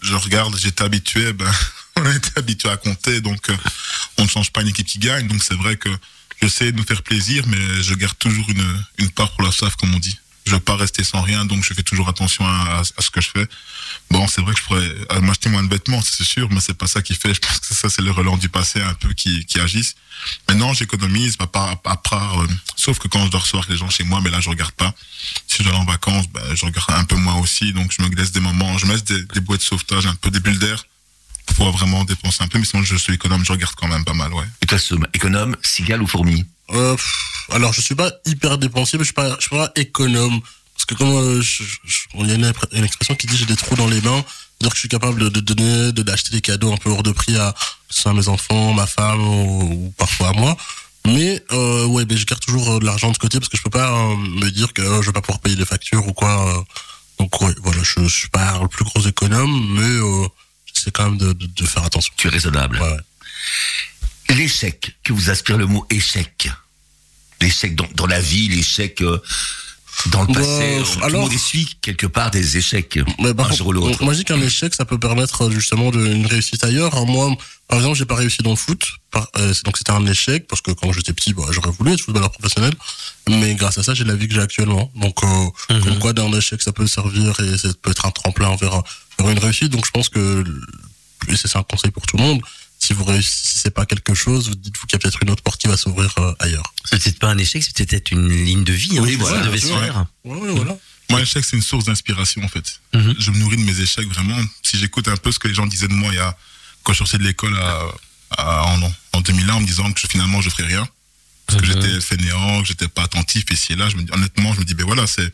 [0.00, 1.50] Je regarde, j'étais habitué, ben,
[1.96, 3.56] on était habitué à compter, donc euh,
[4.18, 5.26] on ne change pas une équipe qui gagne.
[5.28, 5.88] Donc c'est vrai que
[6.40, 8.46] j'essaie de nous faire plaisir, mais je garde toujours
[8.98, 10.18] une part pour la soif, comme on dit.
[10.48, 13.20] Je veux pas rester sans rien, donc je fais toujours attention à, à ce que
[13.20, 13.46] je fais.
[14.10, 16.72] Bon, c'est vrai que je pourrais euh, m'acheter moins de vêtements, c'est sûr, mais c'est
[16.72, 17.34] pas ça qui fait.
[17.34, 19.94] Je pense que ça, c'est le relents du passé un peu qui, qui agissent.
[20.48, 23.90] Maintenant, j'économise, à part, à part, euh, sauf que quand je dois recevoir les gens
[23.90, 24.94] chez moi, mais là, je regarde pas.
[25.46, 28.02] Si je dois aller en vacances, ben, je regarde un peu moins aussi, donc je
[28.02, 30.40] me laisse des moments, je me laisse des, des boîtes de sauvetage, un peu des
[30.40, 30.82] bulles d'air,
[31.44, 34.04] pour pouvoir vraiment dépenser un peu, mais sinon, je suis économe, je regarde quand même
[34.04, 34.46] pas mal, ouais.
[34.62, 36.46] Et toi, Soum, économe, cigale ou fourmi?
[36.70, 39.70] Euh, pff, alors, je suis pas hyper dépensier, mais je suis pas, je suis pas
[39.76, 40.40] économe.
[40.74, 41.42] Parce que comme euh,
[42.14, 44.76] il y a une, expression qui dit j'ai des trous dans les mains, c'est-à-dire que
[44.76, 47.36] je suis capable de, de donner, de d'acheter des cadeaux un peu hors de prix
[47.36, 47.52] à,
[48.12, 50.56] mes enfants, ma femme ou, ou parfois à moi.
[51.06, 53.70] Mais euh, ouais, je garde toujours euh, de l'argent de côté parce que je peux
[53.70, 56.64] pas euh, me dire que euh, je vais pas pouvoir payer les factures ou quoi.
[57.18, 60.30] donc ouais, voilà, je, je suis pas le plus gros économe, mais
[60.66, 62.12] j'essaie quand même de, de, de faire attention.
[62.16, 62.78] Tu es raisonnable.
[62.80, 64.36] Ouais.
[64.36, 66.50] L'échec, que vous aspire le mot échec
[67.40, 69.18] l'échec dans, dans la vie, l'échec euh,
[70.06, 70.82] dans le Bah, passé.
[70.92, 72.98] Tout le alors- monde essuie quelque part des échecs.
[73.18, 74.04] Mais par un jour ou contre, l'autre.
[74.04, 77.04] moi je dis qu'un échec, ça peut permettre euh, justement de- une réussite ailleurs.
[77.06, 77.36] Moi,
[77.68, 80.60] par exemple, j'ai pas réussi dans le foot, par- euh, donc c'était un échec parce
[80.62, 82.72] que quand j'étais petit, bah, j'aurais voulu être footballeur professionnel.
[83.28, 84.90] Mais grâce à ça, j'ai la vie que j'ai actuellement.
[84.94, 85.26] Donc, euh,
[85.74, 85.84] Mhm.
[85.84, 88.82] comme quoi d'un échec, ça peut servir et ça peut être un tremplin vers,
[89.18, 89.68] vers une réussite.
[89.70, 90.44] Donc, je pense que
[91.28, 92.40] et c'est un conseil pour tout le monde.
[92.78, 95.60] Si vous réussissez pas quelque chose, vous dites-vous qu'il y a peut-être une autre porte
[95.60, 96.72] qui va s'ouvrir euh, ailleurs.
[96.84, 98.98] C'est peut-être pas un échec, c'est peut-être une ligne de vie.
[98.98, 100.06] Hein, Oui, voilà, devait se faire.
[100.24, 100.76] Ouais, ouais, voilà.
[101.10, 102.80] Moi, l'échec, c'est une source d'inspiration, en fait.
[102.94, 103.14] Mhm.
[103.18, 104.38] Je me nourris de mes échecs, vraiment.
[104.62, 106.36] Si j'écoute un peu ce que les gens disaient de moi il y a,
[106.84, 107.82] quand je sortais de l'école à,
[108.36, 110.86] à- en, en 2001, en me disant que je- finalement, je ferais rien.
[111.46, 111.82] Parce que Mhm.
[111.82, 114.60] j'étais fainéant, que j'étais pas attentif, et si et là, je me dis, honnêtement, je
[114.60, 115.32] me dis, ben voilà, c'est,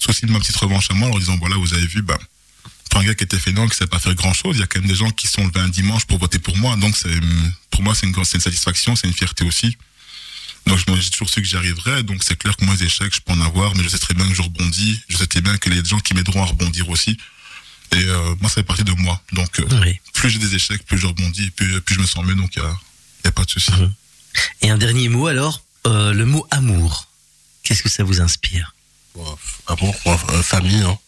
[0.00, 2.18] c'est aussi ma petite revanche à moi, en leur disant, voilà, vous avez vu, ben,
[2.94, 4.80] un gars qui était fainéant, qui savait pas faire grand chose, il y a quand
[4.80, 6.76] même des gens qui sont levés un dimanche pour voter pour moi.
[6.76, 7.10] Donc, c'est,
[7.70, 9.76] pour moi, c'est une, grosse- c'est une satisfaction, c'est une fierté aussi.
[10.66, 12.02] Donc, je- j'ai toujours su que j'y arriverais.
[12.02, 14.14] Donc, c'est clair que moi, les échecs, je peux en avoir, mais je sais très
[14.14, 15.00] bien que je rebondis.
[15.08, 17.18] Je sais très bien que les gens qui m'aideront à rebondir aussi.
[17.92, 19.22] Et euh, moi, ça fait partie de moi.
[19.32, 20.00] Donc, euh, Oui.
[20.14, 22.34] plus j'ai des échecs, plus je rebondis, plus, plus je me sens mieux.
[22.34, 22.76] Donc, il n'y a,
[23.26, 23.70] y a pas de souci.
[23.72, 23.92] Mhm.
[24.62, 27.08] Et un dernier mot alors, euh, le mot amour.
[27.62, 28.74] Qu'est-ce que ça vous inspire?
[29.68, 30.98] Amour, euh, famille, hein.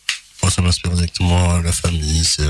[0.50, 2.24] Ça m'inspire directement la famille.
[2.24, 2.48] C'est,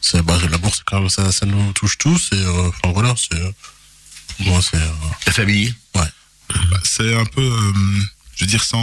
[0.00, 2.30] c'est, bah, l'amour, c'est quand même ça, ça nous touche tous.
[2.32, 3.50] Et euh, enfin voilà, c'est, euh,
[4.36, 4.76] pour moi, c'est.
[4.76, 4.90] euh,
[5.26, 7.72] La famille Bah, c'est un peu, euh,
[8.36, 8.80] je veux dire, sans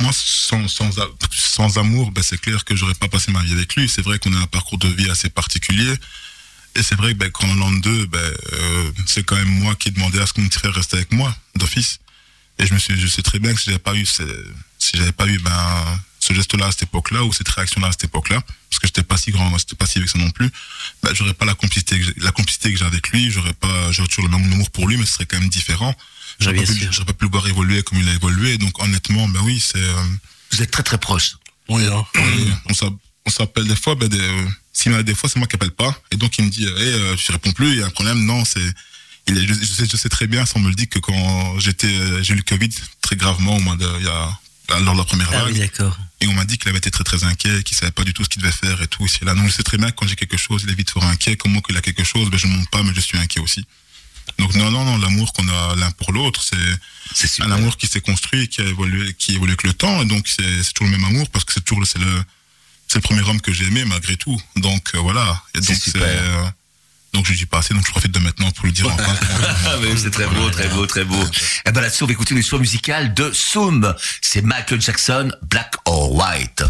[0.00, 3.88] moi, sans, sans, amour, bah, c'est clair que j'aurais pas passé ma vie avec lui.
[3.88, 5.94] C'est vrai qu'on a un parcours de vie assez particulier.
[6.74, 8.18] Et c'est vrai que ben, quand on l'an deux, ben,
[8.52, 10.92] euh, c'est quand même moi qui ai demandé à ce que mon petit frère reste
[10.92, 12.00] avec moi, d'office.
[12.58, 14.22] Et je me suis, je sais très bien que si j'avais pas eu, si
[14.94, 18.40] j'avais pas eu, ben, ce geste-là à cette époque-là, ou cette réaction-là à cette époque-là,
[18.70, 20.50] parce que j'étais pas si grand, j'étais pas si avec ça non plus,
[21.02, 23.92] ben, j'aurais pas la complicité, que j'ai- la complicité que j'ai avec lui, j'aurais pas,
[23.92, 25.94] j'aurais toujours le même amour pour lui, mais ce serait quand même différent.
[26.40, 28.58] J'aurais pas, pu- pas le voir évoluer comme il a évolué.
[28.58, 30.02] Donc, honnêtement, ben oui, c'est, euh,
[30.52, 31.36] Vous êtes très très proches.
[31.68, 32.04] Oui, hein.
[32.16, 32.92] oui, on s'app-
[33.24, 35.70] on s'appelle des fois, ben des, euh, s'il m'a des fois, c'est moi qui appelle
[35.70, 35.98] pas.
[36.10, 38.24] Et donc, il me dit, hé, euh, je réponds plus, il y a un problème.
[38.24, 38.60] Non, c'est,
[39.28, 40.98] il est, je, je sais, je sais très bien, ça on me le dit que
[40.98, 42.68] quand j'étais, euh, j'ai eu le Covid
[43.00, 44.38] très gravement au mois de, il y a,
[44.80, 45.52] lors de la première Ah vague.
[45.54, 45.96] oui, d'accord.
[46.20, 48.24] Et on m'a dit qu'il avait été très très inquiet, qu'il savait pas du tout
[48.24, 49.04] ce qu'il devait faire et tout.
[49.04, 49.34] et là.
[49.34, 51.36] Donc je sais très bien que quand j'ai quelque chose, il est vite fort inquiet.
[51.36, 53.66] Comment qu'il a quelque chose, ben je monte pas, mais je suis inquiet aussi.
[54.38, 56.56] Donc non, non, non, l'amour qu'on a l'un pour l'autre, c'est
[57.14, 60.00] C'est un amour qui s'est construit, qui a évolué, qui évolue avec le temps.
[60.02, 62.24] Et donc c'est c'est toujours le même amour parce que c'est toujours le- c'est le
[62.88, 64.40] c'est le premier homme que j'ai aimé malgré tout.
[64.56, 65.42] Donc euh, voilà.
[65.54, 66.52] Et C'est donc super.
[67.12, 69.06] Donc je dis pas assez, donc je profite de maintenant pour le dire encore.
[69.66, 71.22] Ah, mais c'est très beau, très beau, très beau.
[71.66, 73.94] Et ben là-dessus, on va écouter une histoire musicale de Soum.
[74.20, 76.62] C'est Michael Jackson, Black or White.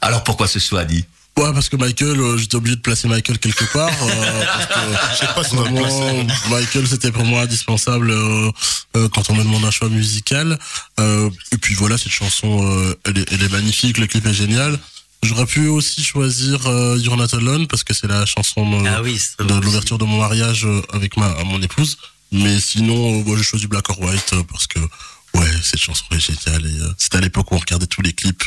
[0.00, 1.04] Alors pourquoi ce choix, dit
[1.36, 3.88] Ouais, parce que Michael, euh, j'étais obligé de placer Michael quelque part.
[3.90, 4.74] euh, parce que
[5.14, 6.26] Je sais pas si on vraiment.
[6.48, 8.52] Michael, c'était pour moi indispensable euh,
[8.96, 10.56] euh, quand on me demande un choix musical.
[11.00, 14.32] Euh, et puis voilà, cette chanson, euh, elle, est, elle est magnifique, le clip est
[14.34, 14.78] génial.
[15.24, 19.02] J'aurais pu aussi choisir euh, You're Not Alone parce que c'est la chanson euh, Ah
[19.02, 21.96] oui, de l'ouverture de mon mariage euh, avec ma mon épouse.
[22.30, 26.04] Mais sinon, euh, moi, j'ai choisi Black or White euh, parce que ouais, cette chanson
[26.10, 26.66] est géniale.
[26.66, 28.42] Et, euh, c'était à l'époque où on regardait tous les clips.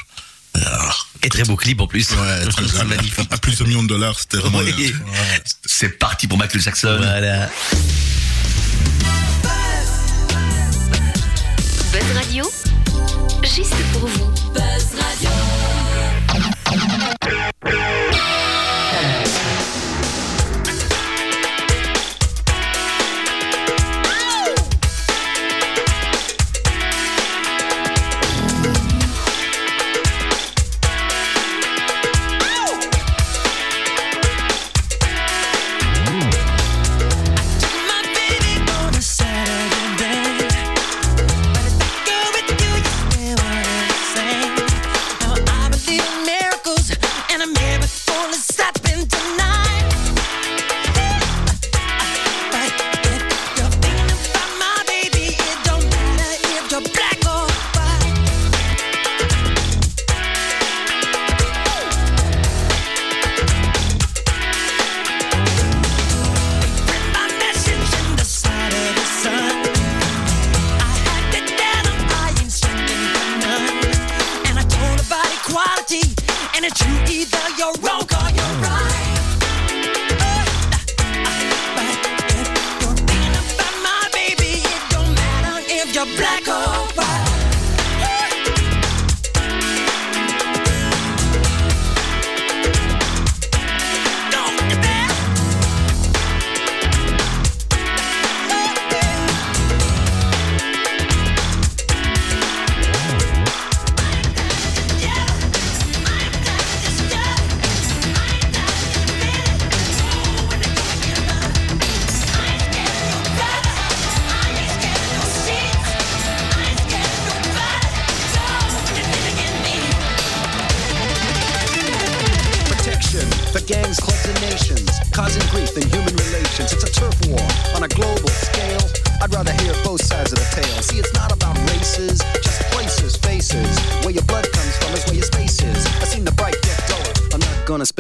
[0.56, 0.94] Et, ah.
[1.24, 2.12] Et très beau clip en plus.
[2.12, 3.28] Ouais, très C'est magnifique.
[3.32, 4.60] À plus de millions de dollars, c'était vraiment.
[4.60, 4.90] Euh,
[5.66, 6.96] C'est parti pour Michael Jackson.
[7.00, 7.50] Voilà.
[11.92, 12.52] Buzz Radio,
[13.44, 14.26] juste pour vous.
[14.54, 15.07] Buzz Radio.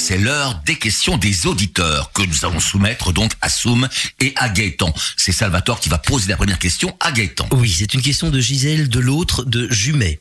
[0.00, 3.88] C'est l'heure des questions des auditeurs que nous allons soumettre donc à Soum
[4.20, 4.94] et à Gaëtan.
[5.16, 7.48] C'est Salvatore qui va poser la première question à Gaëtan.
[7.52, 10.20] Oui, c'est une question de Gisèle de l'autre de Jumet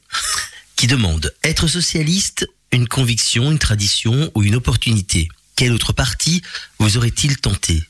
[0.76, 5.30] qui demande être socialiste une conviction, une tradition ou une opportunité?
[5.56, 6.42] Quel autre parti
[6.80, 7.82] vous aurait-il tenté?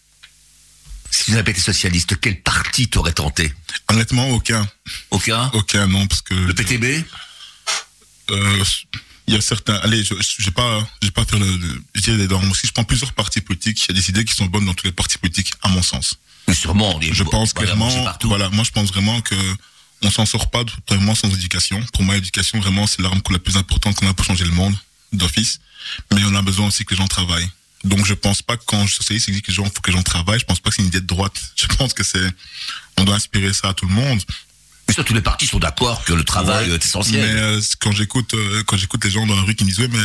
[1.10, 3.52] Si tu n'avais pas été socialiste, quel parti t'aurait tenté?
[3.88, 4.68] Honnêtement, aucun.
[5.10, 5.50] Aucun?
[5.54, 6.34] Aucun, non, parce que.
[6.34, 7.06] Le PTB
[8.30, 8.64] Euh,
[9.28, 9.76] il y a certains.
[9.76, 11.46] Allez, je vais pas, je vais pas faire le.
[11.58, 11.84] le-
[12.18, 12.68] des normes aussi.
[12.68, 13.84] Je prends plusieurs partis politiques.
[13.90, 15.82] Il y a des idées qui sont bonnes dans tous les partis politiques, à mon
[15.82, 16.16] sens.
[16.48, 16.98] Mais sûrement.
[17.00, 17.90] les- Je pense clairement.
[18.24, 19.36] Voilà, moi je pense vraiment que
[20.04, 21.84] on s'en sort pas vraiment sans éducation.
[21.94, 24.76] Pour moi, l'éducation vraiment c'est l'arme la plus importante qu'on a pour changer le monde
[25.12, 25.60] d'office.
[26.14, 27.50] Mais on a besoin aussi que les gens travaillent.
[27.84, 29.92] Donc je pense pas que quand je suis socialiste, dit que les gens faut que
[29.92, 30.40] les gens travaillent.
[30.40, 31.40] Je pense pas que c'est une idée de droite.
[31.56, 32.32] Je pense que c'est
[32.98, 34.22] on doit inspirer ça à tout le monde.
[34.88, 36.76] Mais ça, tous les partis sont d'accord que le travail Ouais.
[36.76, 37.22] est essentiel.
[37.22, 39.80] Mais euh, quand j'écoute euh, quand j'écoute les gens dans la rue qui me disent
[39.80, 40.00] ouais mais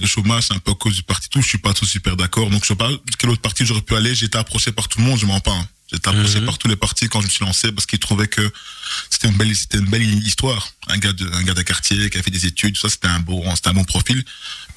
[0.00, 2.16] le chômage c'est un peu à cause du parti tout, je suis pas tout super
[2.16, 2.50] d'accord.
[2.50, 4.14] Donc je sais pas quel autre parti j'aurais pu aller.
[4.14, 5.52] J'ai été approché par tout le monde, je mens pas.
[5.52, 5.66] hein.
[5.90, 6.46] J'ai été approché Mhm.
[6.46, 8.52] par tous les partis quand je me suis lancé parce qu'ils trouvaient que
[9.08, 10.68] c'était une belle c'était une belle histoire.
[10.88, 13.06] Un gars de, un gars d'un quartier qui a fait des études, tout ça c'était
[13.06, 14.24] un bon c'était un bon profil.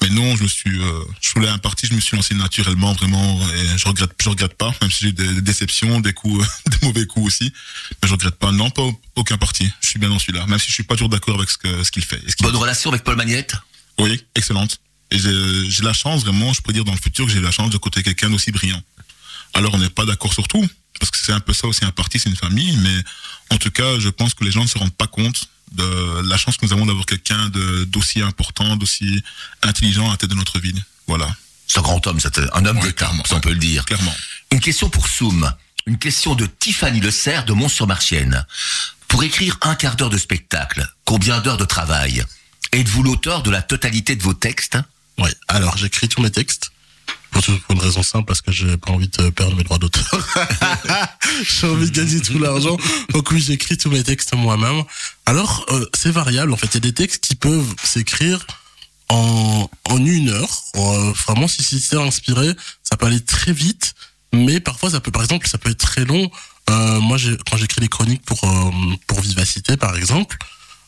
[0.02, 2.92] Mais non, je me suis euh, je voulais un parti, je me suis lancé naturellement
[2.94, 6.12] vraiment et je regrette je regrette pas même si j'ai eu des, des déceptions, des
[6.12, 7.52] coups des mauvais coups aussi.
[8.02, 9.68] Mais je regrette pas non pas aucun parti.
[9.80, 11.82] Je suis bien dans celui-là même si je suis pas toujours d'accord avec ce que
[11.82, 12.20] ce qu'il fait.
[12.28, 13.54] ce Bonne relation avec Paul Magnette?
[13.98, 14.78] Oui, excellente.
[15.10, 17.70] Et j'ai la chance, vraiment, je peux dire dans le futur que j'ai la chance
[17.70, 18.80] de côté quelqu'un d'aussi brillant.
[19.54, 20.64] Alors on n'est pas d'accord sur tout,
[21.00, 22.96] parce que c'est un peu ça aussi un parti, c'est une famille, mais
[23.50, 26.36] en tout cas, je pense que les gens ne se rendent pas compte de la
[26.36, 29.22] chance que nous avons d'avoir quelqu'un de- d'aussi important, d'aussi
[29.62, 30.80] intelligent à la tête de notre ville.
[31.08, 31.28] Voilà,
[31.66, 33.84] C'est un grand homme, c'est un homme Ouais, d'État, clairement, ça on peut le dire.
[33.84, 34.14] clairement.
[34.52, 35.52] Une question pour Soum.
[35.86, 38.44] Une question de Tiffany Le Serre de Mont-sur-Marchienne.
[39.08, 42.24] Pour écrire un quart d'heure de spectacle, combien d'heures de travail?
[42.72, 44.78] Êtes-vous l'auteur de la totalité de vos textes?
[45.18, 45.32] Ouais.
[45.48, 46.70] Alors, j'écris tous mes textes.
[47.30, 50.28] Pour, une raison simple, parce que j'ai pas envie de perdre mes droits d'auteur.
[51.42, 52.76] j'ai envie de gagner tout l'argent.
[53.10, 54.82] Donc oui, j'écris tous mes textes moi-même.
[55.26, 56.52] Alors, euh, c'est variable.
[56.52, 58.46] En fait, il y a des textes qui peuvent s'écrire
[59.08, 60.62] en, en une heure.
[60.76, 63.94] Euh, vraiment, si, si c'est inspiré, ça peut aller très vite.
[64.32, 66.30] Mais parfois, ça peut, par exemple, ça peut être très long.
[66.70, 67.16] Euh, moi,
[67.50, 68.70] quand j'écris des chroniques pour, euh,
[69.06, 70.36] pour Vivacité, par exemple,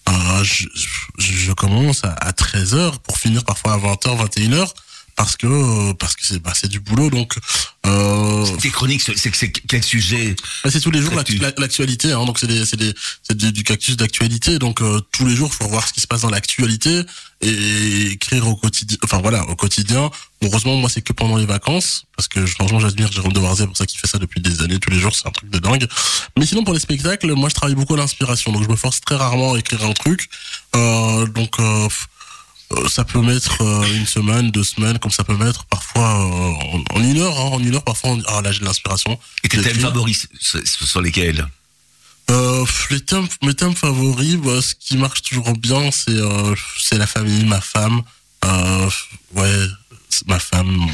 [0.08, 4.72] euh, je, je, je commence à, à 13h pour finir parfois à 20h, 21h
[5.16, 7.34] parce que parce que c'est bah, c'est du boulot donc
[7.86, 11.14] euh, Tes chroniques, c'est c'est- c'est quel sujet bah, c'est tous les jours
[11.58, 15.34] l'actualité hein, donc c'est des c'est des c'est du, cactus d'actualité donc euh, tous les
[15.36, 17.02] jours faut voir ce qui se passe dans l'actualité
[17.40, 20.10] et écrire au quotidien enfin voilà au quotidien.
[20.44, 23.86] Heureusement moi c'est que pendant les vacances parce que franchement j'admire Jérôme Devarzé pour ça
[23.86, 25.86] qu'il fait ça depuis des années tous les jours c'est un truc de dingue.
[26.38, 29.00] Mais sinon pour les spectacles moi je travaille beaucoup à l'inspiration donc je me force
[29.00, 30.28] très rarement à écrire un truc.
[30.76, 31.88] Euh, donc euh,
[32.88, 36.84] ça peut mettre euh, une semaine, deux semaines, comme ça peut mettre parfois euh, en,
[36.98, 37.38] en une heure.
[37.38, 39.18] Hein, en une heure, parfois, on, ah là j'ai de l'inspiration.
[39.44, 41.46] Et tes thèmes favoris, ce sont lesquels?
[42.30, 46.96] Euh, les thèmes, mes thèmes favoris, bah, ce qui marche toujours bien, c'est euh, c'est
[46.98, 48.02] la famille, ma femme,
[48.44, 48.90] euh,
[49.34, 49.66] ouais,
[50.26, 50.86] ma femme.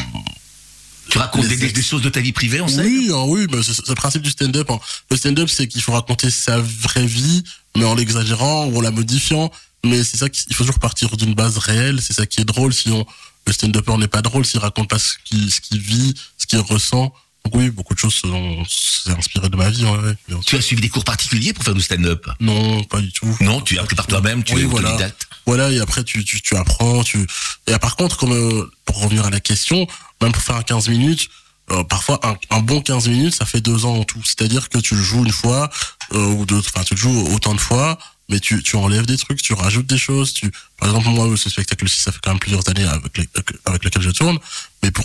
[1.10, 1.72] Tu racontes des, des- ex.
[1.74, 2.82] des choses de ta vie privée, on sait?
[2.82, 4.70] Oui, hein, oui, bah, c'est le principe du stand-up.
[4.70, 4.78] hein.
[5.10, 7.42] Le stand-up, c'est qu'il faut raconter sa vraie vie,
[7.76, 9.50] mais en l'exagérant ou en la modifiant.
[9.84, 12.00] Mais c'est ça qu'il faut toujours partir d'une base réelle.
[12.02, 12.74] C'est ça qui est drôle.
[12.74, 13.06] Sinon,
[13.46, 16.58] le stand-upper n'est pas drôle s'il raconte pas ce qu'il ce qu'il vit, ce qu'il
[16.60, 17.12] ressent.
[17.44, 19.84] Donc oui, beaucoup de choses sont c'est inspiré de ma vie.
[19.84, 20.40] Ouais.
[20.44, 22.26] Tu as suivi des cours particuliers pour faire du stand-up?
[22.40, 23.34] Non, pas du tout.
[23.40, 24.88] Non, tu as appris par toi-même, tu Oui, es voilà.
[24.88, 25.28] autodidacte.
[25.46, 27.02] Voilà, et après tu, tu, tu apprends.
[27.04, 27.26] Tu...
[27.68, 29.86] Et par contre, comme euh, pour revenir à la question,
[30.20, 31.28] même pour faire un 15 minutes,
[31.70, 34.20] euh, parfois un, un bon 15 minutes, ça fait deux ans en tout.
[34.24, 35.70] C'est-à-dire que tu le joues une fois,
[36.12, 37.98] euh, ou deux, enfin tu le joues autant de fois,
[38.28, 40.32] mais tu, tu enlèves des trucs, tu rajoutes des choses.
[40.34, 40.50] Tu...
[40.78, 43.28] Par exemple, moi, ce spectacle-ci, ça fait quand même plusieurs années avec, les,
[43.64, 44.38] avec lequel je tourne,
[44.82, 45.04] mais pour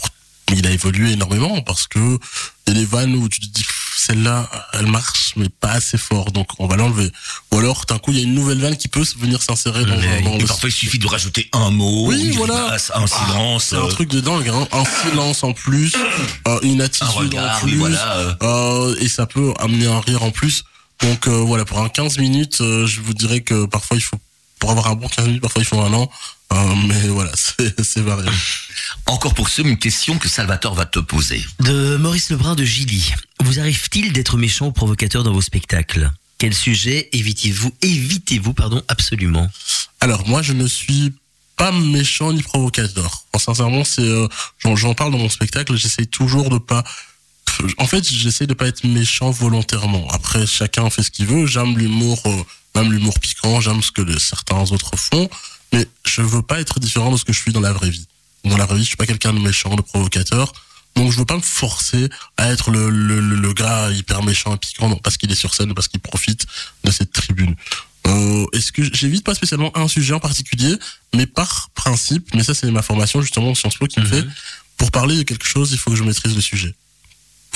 [0.52, 1.98] il a évolué énormément parce que
[2.68, 3.66] il y a des vannes où tu te dis
[3.96, 7.10] celle-là elle marche mais pas assez fort donc on va l'enlever
[7.52, 9.96] ou alors d'un coup il y a une nouvelle vanne qui peut venir s'insérer dans,
[9.98, 12.56] Ouais, dans Et le parfois, il suffit de rajouter un mot, Oui, une voilà.
[12.56, 14.68] grimace, un silence, c'est un euh, truc de dingue hein.
[14.74, 15.94] un silence en plus
[16.48, 18.18] euh, une un attitude regard, en oui, plus voilà.
[18.18, 18.34] euh.
[18.44, 20.66] euh, et ça peut amener un rire en plus
[21.02, 24.18] donc euh, voilà pour un 15 minutes euh, je vous dirais que parfois il faut
[24.60, 26.10] pour avoir un bon 15 minutes parfois il faut un an
[26.54, 27.32] Euh, mais voilà
[27.84, 28.36] c'est variable
[29.08, 31.44] Encore pour ceux, une question que Salvatore va te poser.
[31.60, 33.12] De Maurice Lebrun de Gilly.
[33.44, 36.12] Vous arrive-t-il d'être méchant ou provocateur dans vos spectacles?
[36.38, 39.50] Quel sujet évitez-vous évitez-vous pardon absolument?
[40.00, 41.14] Alors moi je ne suis
[41.56, 43.24] pas méchant ni provocateur.
[43.34, 44.28] Enfin, sincèrement c'est euh,
[44.76, 46.84] j'en parle dans mon spectacle, j'essaye toujours de pas
[47.78, 50.08] en fait, j'essaie de pas être méchant volontairement.
[50.12, 52.44] Après chacun fait ce qu'il veut, j'aime l'humour euh,
[52.76, 55.30] même l'humour piquant, j'aime ce que les- certains autres font,
[55.72, 58.08] mais je veux pas être différent de ce que je suis dans la vraie vie.
[58.44, 60.52] Dans la vraie vie, je suis pas quelqu'un de méchant, de provocateur.
[60.96, 64.58] Donc je veux pas me forcer à être le, le, le, gars hyper méchant et
[64.58, 66.46] piquant, non, parce qu'il est sur scène, ou parce qu'il profite
[66.84, 67.56] de cette tribune.
[68.08, 70.76] Euh, Est-ce que j'évite pas spécialement un sujet en particulier,
[71.16, 74.24] mais par principe, mais ça c'est ma formation justement au Sciences Po qui me fait,
[74.78, 76.76] pour parler de quelque chose, il faut que je maîtrise le sujet.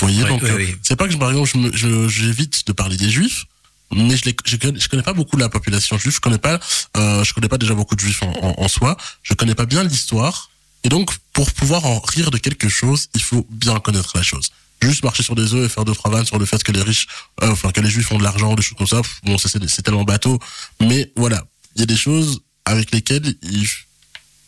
[0.00, 0.78] Vous voyez, Ouais, donc ouais, euh, ouais.
[0.82, 3.44] c'est pas que je- par exemple je me- je- j'évite de parler des juifs,
[3.92, 6.60] mais je, les, je, connais, je connais pas beaucoup la population juive, je connais pas,
[6.96, 9.66] euh, je connais pas déjà beaucoup de juifs en, en, en soi, je connais pas
[9.66, 10.50] bien l'histoire,
[10.84, 14.50] et donc pour pouvoir en rire de quelque chose, il faut bien connaître la chose.
[14.80, 16.82] Juste marcher sur des œufs et faire deux trois vannes sur le fait que les
[16.82, 17.08] riches,
[17.42, 20.04] euh, enfin que les juifs ont de l'argent, des choses comme ça, bon c'est tellement
[20.04, 20.38] bateau,
[20.80, 21.44] mais voilà,
[21.74, 23.66] il y a des choses avec lesquelles il,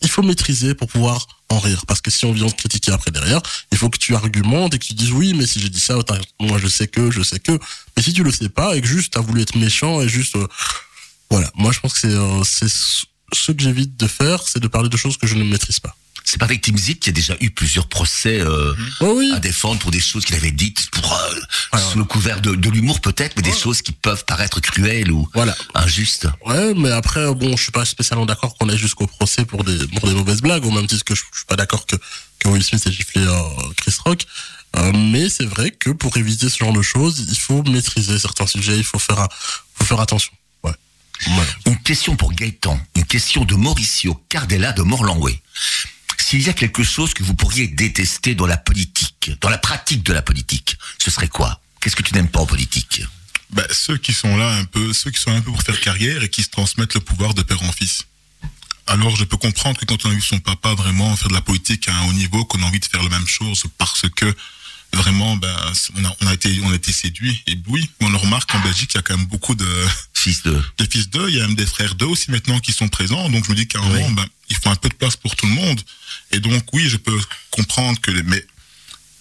[0.03, 1.85] il faut maîtriser pour pouvoir en rire.
[1.87, 3.41] Parce que si on vient te critiquer après derrière,
[3.73, 5.97] il faut que tu argumentes et que tu dises oui, mais si j'ai dit ça,
[6.41, 7.59] moi je sais que, je sais que.
[7.97, 10.37] Mais si tu le sais pas et que juste t'as voulu être méchant et juste,
[10.37, 10.47] euh,
[11.31, 11.51] voilà.
[11.55, 14.69] Moi je pense que c'est, euh, c'est ce ce que j'évite de faire, c'est de
[14.69, 15.95] parler de choses que je ne maîtrise pas.
[16.25, 19.33] C'est pas avec Tim Zik qu'il y a déjà eu plusieurs procès euh, Oh oui.
[19.35, 22.71] à défendre pour des choses qu'il avait dites pour euh, sous le couvert de, de
[22.71, 25.57] l'humour peut-être, mais des choses qui peuvent paraître cruelles ou Voilà.
[25.75, 26.29] injustes.
[26.47, 29.87] Ouais, mais après, bon, je suis pas spécialement d'accord qu'on aille jusqu'au procès pour des,
[29.89, 31.97] pour des mauvaises blagues, au même titre que je, je suis pas d'accord que,
[32.39, 33.33] que Will Smith ait giflé euh,
[33.77, 34.23] Chris Rock.
[34.95, 38.77] Mais c'est vrai que pour éviter ce genre de choses, il faut maîtriser certains sujets,
[38.77, 39.27] il faut faire,
[39.75, 40.31] faut faire attention.
[40.63, 40.73] Ouais.
[41.67, 45.43] Une question pour Gaëtan, une question de Mauricio Cardella de Morlanway.
[46.31, 50.05] S'il y a quelque chose que vous pourriez détester dans la politique, dans la pratique
[50.05, 51.61] de la politique, ce serait quoi?
[51.81, 53.03] Qu'est-ce que tu n'aimes pas en politique?
[53.51, 56.23] Ben, ceux qui sont là un peu, ceux qui sont un peu pour faire carrière
[56.23, 58.05] et qui se transmettent le pouvoir de père en fils.
[58.87, 61.41] Alors je peux comprendre que quand on a vu son papa vraiment faire de la
[61.41, 64.33] politique à un haut niveau, qu'on a envie de faire la même chose parce que
[64.93, 65.55] vraiment, ben,
[65.97, 67.89] on a, on a été, on a été séduit, ébloui.
[68.01, 69.67] On le remarque en Belgique, il y a quand même beaucoup de,
[70.21, 70.63] Fils de...
[70.77, 73.31] des fils d'eux, il y a même des frères d'eux aussi maintenant qui sont présents.
[73.31, 75.35] Donc je me dis qu'à un moment, ben, il faut un peu de place pour
[75.35, 75.81] tout le monde.
[76.31, 77.19] Et donc oui, je peux
[77.51, 78.45] comprendre que les, mais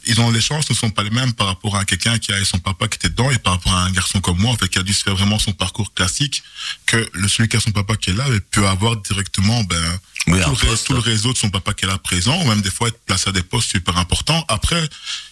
[0.09, 2.43] ils ont les chances ne sont pas les mêmes par rapport à quelqu'un qui a
[2.43, 4.67] son papa qui était dedans et par rapport à un garçon comme moi, en fait,
[4.67, 6.43] qui a dû se faire vraiment son parcours classique,
[6.85, 10.39] que le celui qui a son papa qui est là peut avoir directement ben, Oui,
[10.43, 12.87] tout, le, tout réseau de son papa qui est là présent, ou même des fois
[12.89, 14.43] être placé à des postes super importants.
[14.47, 14.83] Après,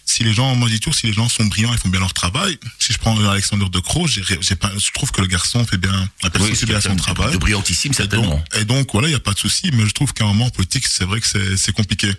[0.04, 2.00] si les gens, moi je dis toujours, si les gens sont brillants, ils font bien
[2.00, 2.58] leur travail.
[2.78, 5.76] Si je prends Alexander De Croo, j'ai, j'ai pas, je trouve que le garçon fait
[5.76, 7.32] bien, la personne Oui, fait bien son travail.
[7.32, 8.28] de brillantissime, Et certainement.
[8.28, 10.28] donc, et donc, voilà, il n'y a pas de souci, mais je trouve qu'à un
[10.28, 12.12] moment en politique, c'est vrai que c'est, c'est compliqué.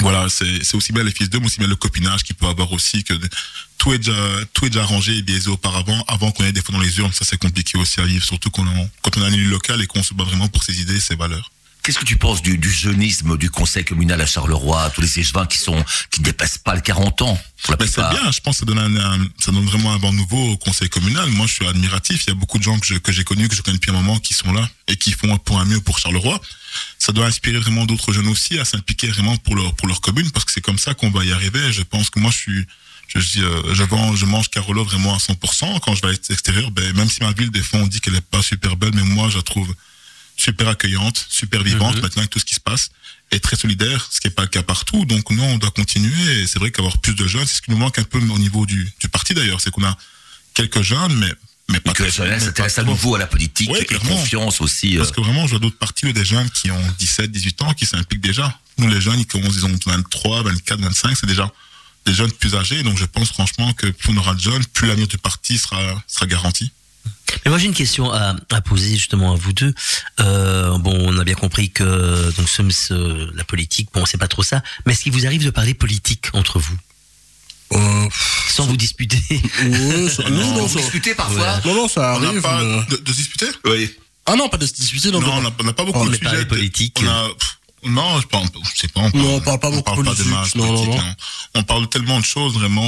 [0.00, 3.02] Voilà, c'est, aussi bien les fils d'eux, aussi bien le copinage qu'il peut avoir aussi,
[3.02, 3.14] que
[3.78, 4.12] tout est déjà,
[4.52, 7.12] tout est déjà arrangé biaisé auparavant, avant qu'on ait des fois dans les urnes.
[7.12, 9.80] Ça, c'est compliqué aussi à vivre, surtout quand on, quand on a un élu local
[9.80, 11.50] et qu'on se bat vraiment pour ses idées et ses valeurs.
[11.86, 15.46] Qu'est-ce que tu penses du, du jeunisme du conseil communal à Charleroi, tous les échevins
[15.46, 17.40] qui sont qui dépassent pas le 40 ans
[17.78, 20.12] Ben, c'est bien, je pense que ça donne, un, un- ça donne vraiment un vent
[20.12, 21.28] nouveau au conseil communal.
[21.30, 22.24] Moi, je suis admiratif.
[22.26, 24.18] Il y a beaucoup de gens que j'ai connus, que je connais depuis un moment,
[24.18, 26.40] qui sont là et qui font pour un mieux pour Charleroi.
[26.98, 30.28] Ça doit inspirer vraiment d'autres jeunes aussi à s'impliquer vraiment pour leur, pour leur commune,
[30.32, 31.72] parce que c'est comme ça qu'on va y arriver.
[31.72, 32.66] Je pense que moi, je suis,
[33.14, 35.78] je, dis, euh, je, vends, je mange Carolo vraiment à 100%.
[35.80, 38.16] Quand je vais à l'extérieur, ben, même si ma ville, des fois, on dit qu'elle
[38.16, 39.72] est pas super belle, mais moi, je la trouve
[40.36, 42.90] super accueillante, super vivante, maintenant avec tout ce qui se passe,
[43.32, 45.04] et très solidaire, ce qui n'est pas le cas partout.
[45.06, 47.70] Donc nous, on doit continuer, et c'est vrai qu'avoir plus de jeunes, c'est ce qui
[47.70, 49.96] nous manque un peu au niveau du, du parti d'ailleurs, c'est qu'on a
[50.54, 51.32] quelques jeunes, mais,
[51.70, 54.94] mais pas Et que s'intéresse pas à nouveau à la politique Ouais, et confiance aussi.
[54.94, 57.62] euh, Parce que vraiment, je vois d'autres partis où des jeunes qui ont 17, 18
[57.62, 58.58] ans qui s'impliquent déjà.
[58.78, 61.50] Nous, les jeunes, ils commencent, ils ont 23, 24, 25, c'est déjà
[62.04, 62.82] des jeunes plus âgés.
[62.84, 65.80] Donc je pense franchement que plus on aura de jeunes, plus l'avenir du parti sera,
[66.06, 66.70] sera garanti.
[67.44, 69.74] Mais moi j'ai une question à, à poser justement à vous deux.
[70.20, 74.28] Euh, bon, on a bien compris que donc ce, ce- la politique, bon, c'est pas
[74.28, 74.62] trop ça.
[74.84, 76.76] Mais est-ce qu'il vous arrive de parler politique entre vous,
[77.72, 78.08] Euh,
[78.48, 79.18] sans vous disputer
[80.08, 82.40] ça- non, non, Vous ça- discutez parfois non, non, ça On arrive.
[82.40, 83.46] pas mais- de, de se disputer?
[83.64, 83.94] Oui.
[84.26, 85.10] Ah non, pas de se disputer.
[85.10, 86.46] Non, Non, on n'a pas beaucoup On de sujets.
[86.46, 86.98] politique.
[87.02, 89.00] On a, pff, non, je, pense, je sais pas.
[89.00, 90.96] On Non, on parle pas beaucoup parle pas politique, masses non, non, non.
[90.96, 91.14] non.
[91.54, 92.86] On parle tellement de choses, vraiment.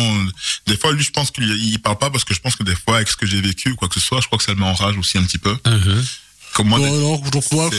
[0.66, 2.74] Des fois, lui, je pense qu'il il parle pas parce que je pense que des
[2.76, 4.52] fois, avec ce que j'ai vécu ou quoi que ce soit, je crois que ça
[4.52, 5.56] le met en rage aussi un petit peu.
[5.66, 6.04] Mhm.
[6.54, 7.70] Comme moi, non, des- non, donc moi,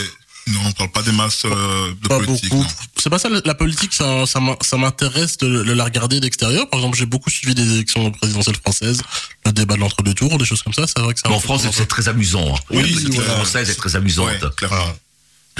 [0.46, 2.48] non, on parle pas des masses euh, de pas politique.
[2.50, 2.62] beaucoup.
[2.62, 2.68] non.
[2.96, 6.68] C'est pas ça, la politique, ça, ça m'in- ça m'intéresse de, de la regarder d'extérieur.
[6.70, 9.02] Par exemple, j'ai beaucoup suivi des élections présidentielles françaises,
[9.46, 10.86] le débat de l'entre-deux tours, des choses comme ça.
[10.86, 11.28] C'est vrai que ça.
[11.28, 12.54] Mais en France, c'est- c'est très amusant.
[12.54, 12.58] hein.
[12.70, 14.26] Oui, la politique française est très amusante.
[14.28, 14.92] Ouais, clairement.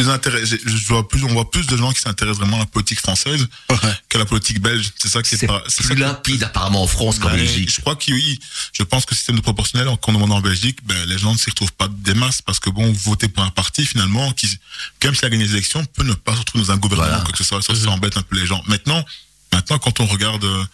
[0.00, 2.60] Plus intérêt, j'ai- je vois plus, on voit plus de gens qui s'intéressent vraiment à
[2.60, 3.46] la politique française
[4.08, 4.90] que la politique belge.
[4.96, 7.70] C'est ça qui est C'est pas, c'est plus limpide apparemment en France qu'en Belgique.
[7.74, 8.38] Je crois que oui.
[8.72, 11.38] Je pense que le système de proportionnel, qu'on demande en Belgique, ben, les gens ne
[11.38, 14.46] s'y retrouvent pas des masses parce que bon, voter pour un parti finalement qui,
[15.04, 17.24] même s'il a gagné les élections, peut ne pas se retrouver dans un gouvernement Voilà.
[17.24, 17.60] quoi que ce soit.
[17.62, 18.62] Ça, ça embête un peu les gens.
[18.68, 19.04] Maintenant,
[19.52, 20.64] maintenant, quand on regarde euh,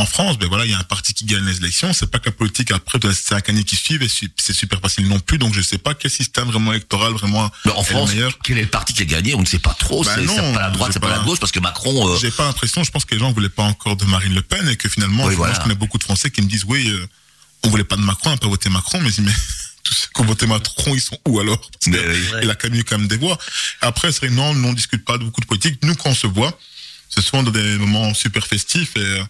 [0.00, 1.92] en France, ben voilà, il y a un parti qui gagne les élections.
[1.92, 5.06] C'est pas que la politique après de les cinq années qui suivent, c'est super facile
[5.08, 5.38] non plus.
[5.38, 8.38] Donc je sais pas quel système vraiment électoral vraiment Mais en est France, le meilleur.
[8.42, 10.02] quel est le parti qui a gagné On ne sait pas trop.
[10.04, 12.08] Bah c'est pas la droite, c'est pas la pas- gauche, parce que Macron.
[12.08, 14.42] euh, J'ai pas l'impression, je pense que les gens voulaient pas encore de Marine Le
[14.42, 15.54] Pen et que finalement, Oui, voilà.
[15.54, 17.06] je connais beaucoup de Français qui me disent, oui, euh,
[17.64, 19.32] on voulait pas de Macron, on n'a pas voté Macron, mais mais
[19.84, 21.60] tous ceux qui ont voté Macron, ils sont où alors?
[21.60, 22.42] Parce que.
[22.42, 23.36] Il a quand même eu quand même des voix.
[23.82, 25.78] Après, c'est vrai, non, nous, on discute pas de beaucoup de politique.
[25.82, 26.58] Nous, quand on se voit,
[27.08, 29.22] c'est souvent dans des moments super festifs et euh,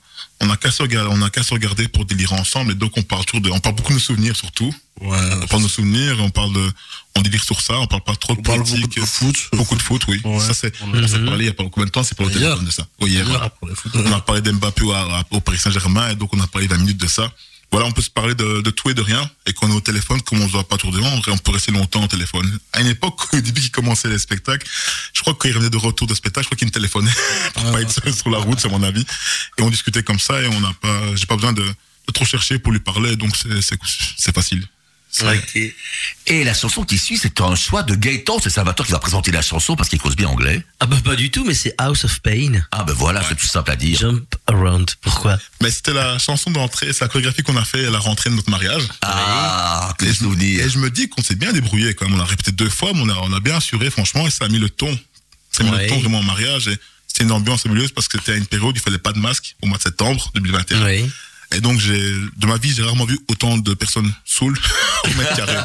[0.43, 2.93] on n'a qu'à se regarder, on a qu'à se regarder pour délirer ensemble et donc
[2.97, 4.73] on parle toujours de, on parle beaucoup de nos souvenirs surtout.
[5.01, 5.17] Ouais.
[5.43, 6.73] On parle de nos souvenirs, on parle de,
[7.17, 8.81] on délire sur ça, on parle pas trop de On parle politique.
[8.83, 9.37] beaucoup de foot.
[9.53, 10.21] Beaucoup de foot, oui.
[10.25, 10.41] Ouais.
[10.41, 12.15] Ça, c'est, On a- ça, c'est parlé il y a pas combien de temps, c'est
[12.17, 12.87] pour le téléphone de ça.
[13.01, 13.27] Oui, hier.
[13.95, 14.95] On a parlé d'Mbappé au,
[15.31, 17.31] au Paris Saint-Germain et donc on a parlé 20 minutes de ça.
[17.73, 19.81] Voilà, on peut se parler de, de tout et de rien et qu'on est au
[19.81, 22.59] téléphone, comme on se voit pas autour de nous, on peut rester longtemps au téléphone.
[22.73, 24.67] À une époque, au début qu'il commençait les spectacles,
[25.13, 27.11] je crois qu'il revenait de retour de spectacle, je crois qu'il me téléphonait
[27.55, 29.07] pour pas être seul sur la route, c'est mon avis.
[29.59, 32.25] Et on discutait comme ça et on n'a pas, j'ai pas besoin de, de trop
[32.25, 33.77] chercher pour lui parler, donc c'est,
[36.27, 38.39] Et la chanson qui suit, c'est un choix de Gaëtan.
[38.43, 40.63] C'est Salvatore qui va présenter la chanson parce qu'il cause bien anglais.
[40.79, 42.63] Ah bah pas du tout, mais c'est House of Pain.
[42.71, 43.99] Ah ben voilà, c'est tout simple à dire.
[43.99, 44.93] Jump Around.
[45.01, 45.39] Pourquoi?
[45.63, 48.37] Mais c'était la chanson d'entrée, c'est la chorégraphie qu'on a fait à la rentrée de
[48.37, 48.85] notre mariage.
[49.03, 50.25] Ah, quel Et je,
[50.65, 52.19] et je me dis qu'on s'est bien débrouillé quand même.
[52.19, 54.45] On a répété deux fois, mais on a, on a bien assuré, franchement, et ça
[54.45, 54.97] a mis le ton.
[55.51, 55.85] Ça a mis Ouais.
[55.85, 56.69] le ton vraiment au mariage.
[56.69, 59.13] Et c'était une ambiance fabuleuse parce que c'était à une période où il fallait pas
[59.13, 60.85] de masque au mois de septembre 2021.
[60.87, 61.11] Oui.
[61.53, 64.59] Et donc, j'ai, de ma vie, j'ai rarement vu autant de personnes saoules
[65.05, 65.57] au mètre carré.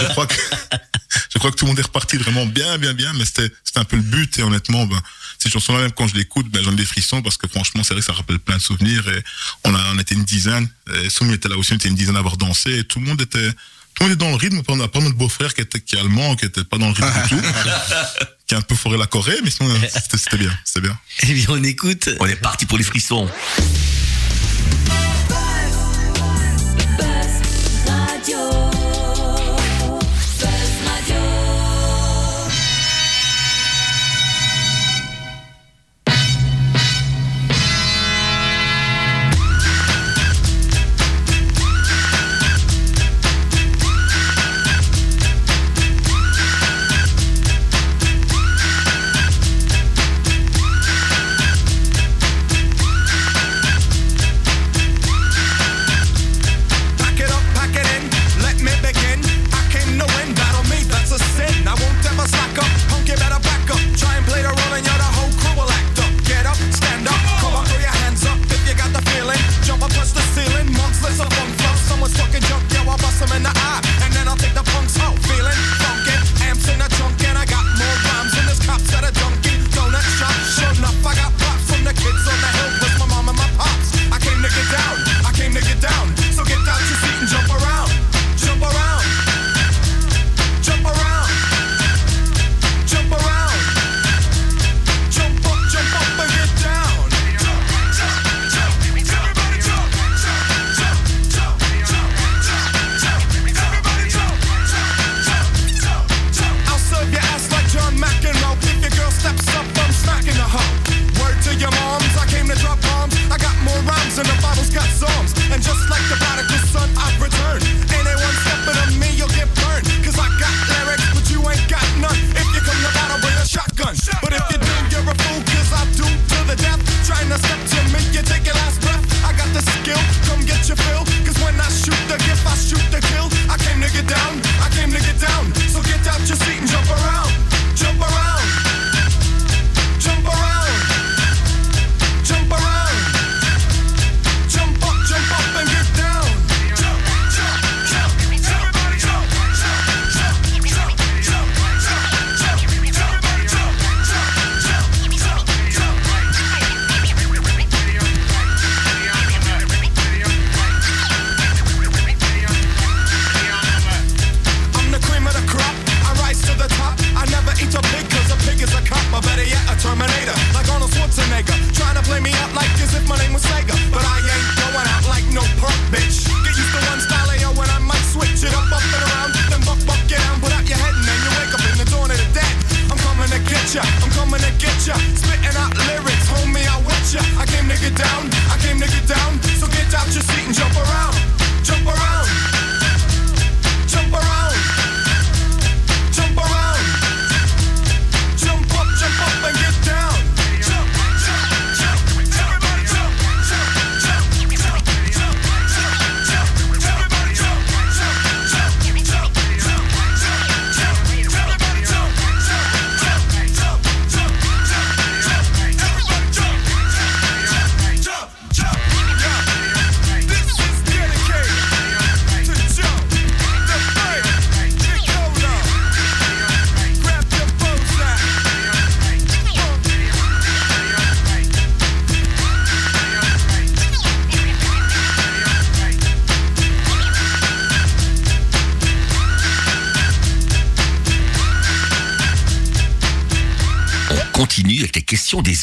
[0.00, 0.34] je crois que,
[1.32, 3.78] je crois que tout le monde est reparti vraiment bien, bien, bien, mais c'était, c'était
[3.78, 4.38] un peu le but.
[4.38, 5.00] Et honnêtement, ben,
[5.38, 7.94] ces chansons-là, même quand je l'écoute, ben, j'en ai des frissons parce que franchement, c'est
[7.94, 9.08] vrai que ça rappelle plein de souvenirs.
[9.08, 9.22] Et
[9.64, 10.68] on a, on était une dizaine.
[10.94, 12.78] Et Soumi était là aussi, on était une dizaine à avoir dansé.
[12.78, 13.52] Et tout le monde était,
[13.94, 14.60] tout le monde dans le rythme.
[14.66, 16.94] On a pas notre beau-frère qui était, qui est allemand, qui était pas dans le
[16.94, 17.42] rythme du tout.
[18.48, 20.98] qui a un peu foré la Corée, mais sinon, c'était, c'était bien, c'était bien.
[21.22, 22.08] Eh bien, on écoute.
[22.20, 23.28] On est parti pour les frissons.
[26.98, 27.45] Buzz Radio.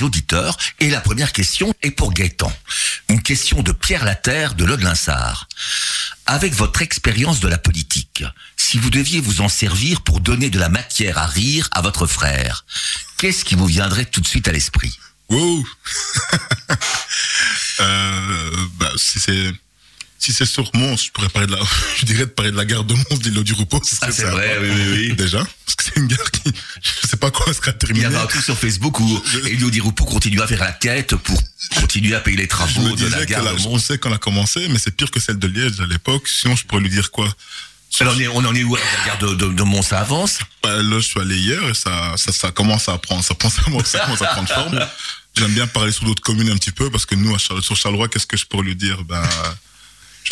[0.03, 0.57] Auditeurs.
[0.79, 2.51] Et la première question est pour Gaëtan.
[3.09, 5.47] Une question de Pierre Laterre de Lode-Linsard.
[6.25, 8.23] Avec votre expérience de la politique,
[8.55, 12.07] si vous deviez vous en servir pour donner de la matière à rire à votre
[12.07, 12.65] frère,
[13.17, 14.97] qu'est-ce qui vous viendrait tout de suite à l'esprit?
[15.29, 15.65] Wow
[17.79, 19.51] euh, bah, c'est
[20.23, 21.59] si c'est sur Mons, je pourrais parler de la,
[21.97, 23.81] je dirais de parler de la gare de Mons, l'îlot du repos.
[23.83, 24.33] ce serait ça.
[24.35, 24.69] oui, oui,
[25.09, 25.13] oui.
[25.15, 26.51] Déjà, parce que c'est une gare qui,
[26.81, 28.05] je sais pas quand elle sera Il y terminée.
[28.05, 31.41] avait un truc sur Facebook où Elio Di Rupo continue à faire la quête pour
[31.75, 33.79] continuer à payer les Je travaux me de la gare a, de je Mons.
[33.79, 36.27] sais qu'on a commencé, mais c'est pire que celle de Liège à l'époque.
[36.27, 37.27] Sinon, je pourrais lui dire quoi?
[37.99, 39.83] Alors, on, en est où la gare de, de, de Mons?
[39.83, 40.39] Ça avance?
[40.63, 43.93] Bah, Là, je suis allé hier et ça, ça, ça commence à prendre, ça, commence
[44.21, 44.79] à prendre forme.
[45.37, 47.75] J'aime bien parler sur d'autres communes un petit peu parce que nous, à Charles- sur
[47.75, 49.03] Charleroi, qu'est-ce que je pourrais lui dire?
[49.03, 49.21] Ben,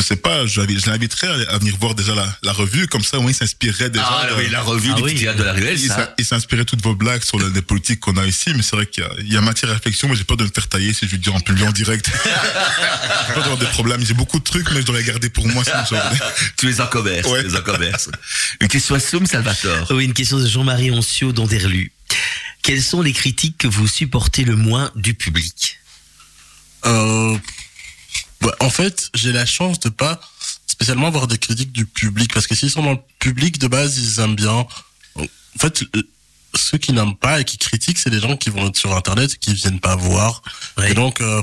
[0.02, 3.18] je sais pas, je, je l'inviterais à, venir voir déjà la, la revue, comme ça,
[3.18, 4.06] au moins, il s'inspirerait déjà.
[4.10, 5.16] Ah de- oui, la revue Ah du oui.
[5.16, 6.14] théâtre de la ruelle, il ça.
[6.18, 8.76] il s'inspirait de toutes vos blagues sur le- les politiques qu'on a ici, mais c'est
[8.76, 10.49] vrai qu'il y a, il y a matière à réflexion, mais j'ai peur de me
[10.54, 12.10] faire tailler si je lui dis en public en direct.
[13.28, 14.06] j'ai peur d'avoir des problèmes.
[14.06, 15.64] J'ai beaucoup de trucs, mais je dois les garder pour moi.
[15.64, 16.02] sinon
[16.58, 17.43] Tu es en commerce, Ouais.
[17.43, 18.10] tu es en commerce.
[18.60, 19.88] Une question à Soum Salvatore.
[19.91, 21.91] Oui, une question de Jean-Marie Oncio d'Anderlu.
[22.64, 25.80] Quelles sont les critiques que vous supportez le moins du public?
[26.86, 27.38] Euh,
[28.42, 30.20] bah, en fait, j'ai la chance de pas
[30.68, 33.98] spécialement avoir des critiques du public parce que s'ils sont dans le public de base,
[33.98, 34.66] ils aiment bien.
[35.16, 35.84] En fait,
[36.56, 39.34] ceux qui n'aiment pas et qui critiquent, c'est des gens qui vont être sur internet
[39.34, 40.42] et qui viennent pas voir.
[40.78, 40.92] Ouais.
[40.92, 41.42] Et donc, euh,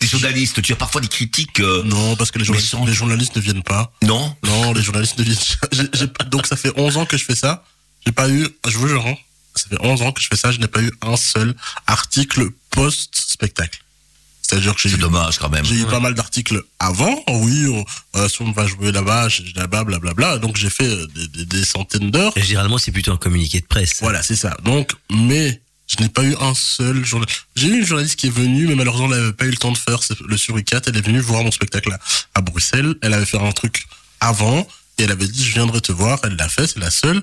[0.00, 1.60] Des journalistes, tu as parfois des critiques.
[1.60, 3.92] euh, non, parce que les journalistes, les journalistes ne viennent pas.
[4.02, 6.08] non Non, les journalistes ne viennent.
[6.12, 7.64] pas- donc ça fait 11 ans que je fais ça.
[8.04, 9.16] J'ai pas eu, je vous jure, hein,
[9.56, 10.52] ça fait 11 ans que je fais ça.
[10.52, 11.54] Je n'ai pas eu un seul
[11.86, 13.80] article post-spectacle.
[14.48, 15.64] C'est-à-dire que j'ai C'est eu dommage quand même.
[15.64, 17.22] J'ai eu pas mal d'articles avant.
[17.28, 17.84] Oui, on,
[18.18, 20.38] euh, Soum va jouer là-bas, là-bas, blablabla.
[20.38, 22.32] Donc j'ai fait euh, des, des- des centaines d'heures.
[22.36, 23.96] Et Généralement, c'est plutôt un communiqué de presse.
[24.00, 24.56] Voilà, c'est ça.
[24.64, 27.46] Donc, mais je n'ai pas eu un seul journaliste.
[27.56, 29.72] J'ai eu une journaliste qui est venue, mais malheureusement, elle n'avait pas eu le temps
[29.72, 30.80] de faire le Suricat.
[30.86, 31.98] Elle est venue voir mon spectacle à,
[32.34, 32.94] à Bruxelles.
[33.02, 33.84] Elle avait fait un truc
[34.20, 34.66] avant
[34.98, 36.18] et elle avait dit je viendrai te voir.
[36.24, 37.22] Elle l'a fait, c'est la seule.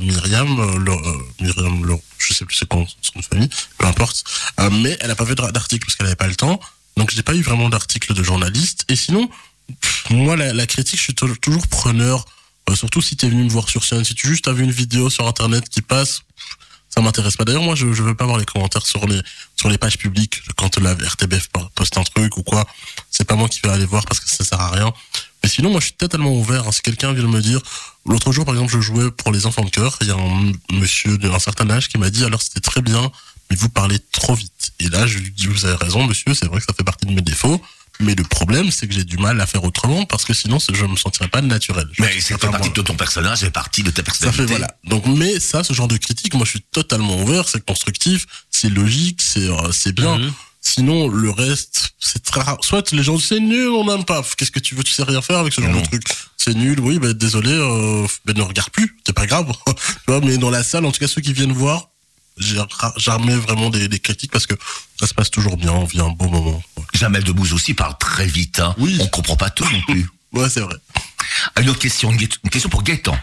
[0.00, 3.48] Myriam, euh, euh, je sais plus c'est quoi son famille,
[3.78, 4.24] peu importe.
[4.60, 6.60] Euh, mais elle n'a pas fait d'article parce qu'elle n'avait pas le temps.
[6.96, 8.84] Donc j'ai pas eu vraiment d'article de journaliste.
[8.88, 9.28] Et sinon,
[10.10, 12.24] moi la, critique, je suis tou- toujours preneur.
[12.74, 14.04] Surtout si tu es venu me voir sur scène.
[14.04, 16.46] Si tu juste as vu une vidéo sur internet qui passe, pff,
[16.88, 17.44] ça m'intéresse pas.
[17.44, 19.20] D'ailleurs, moi, je, je veux pas voir les commentaires sur les
[19.56, 22.64] sur les pages publiques quand la RTBF poste un truc ou quoi.
[23.10, 24.92] C'est pas moi qui vais aller voir parce que ça sert à rien.
[25.44, 26.72] Mais sinon, moi, je suis totalement ouvert.
[26.72, 27.60] Si quelqu'un vient me dire,
[28.06, 29.98] l'autre jour, par exemple, je jouais pour les enfants de cœur.
[30.00, 33.12] Il y a un monsieur d'un certain âge qui m'a dit, alors c'était très bien,
[33.50, 34.72] mais vous parlez trop vite.
[34.80, 36.32] Et là, je lui dis, vous avez raison, monsieur.
[36.32, 37.60] C'est vrai que ça fait partie de mes défauts.
[38.00, 40.84] Mais le problème, c'est que j'ai du mal à faire autrement parce que sinon, je
[40.86, 41.86] me sentirais pas naturel.
[41.92, 44.42] Je Mais c'est partie de ton personnage, c'est partie de ta Ça personnalité.
[44.46, 44.74] fait voilà.
[44.84, 48.70] Donc mais ça, ce genre de critique, moi je suis totalement ouvert, c'est constructif, c'est
[48.70, 50.18] logique, c'est euh, c'est bien.
[50.18, 50.32] Mhm.
[50.66, 52.56] Sinon le reste, c'est très rare.
[52.62, 54.22] Soit les gens disent c'est nul, on n'aime pas.
[54.36, 55.80] Qu'est-ce que tu veux, tu sais rien faire avec ce genre Non.
[55.80, 56.02] de truc?
[56.38, 59.52] C'est nul, oui, ben désolé, euh, ben ne regarde plus, c'est pas grave.
[59.66, 59.74] tu
[60.08, 61.90] vois, mais dans la salle, en tout cas ceux qui viennent voir,
[62.38, 62.56] j'ai
[62.96, 64.54] jamais vraiment des, des critiques parce que
[64.98, 66.62] ça se passe toujours bien, on vit un beau moment.
[66.94, 68.58] Jamel Debbouze aussi parle très vite.
[68.60, 68.74] Hein.
[68.78, 68.96] Oui.
[69.00, 70.08] On comprend pas tout non plus.
[70.32, 70.74] Ouais, c'est vrai.
[71.60, 73.18] Une autre question, une une question pour Gaëtan.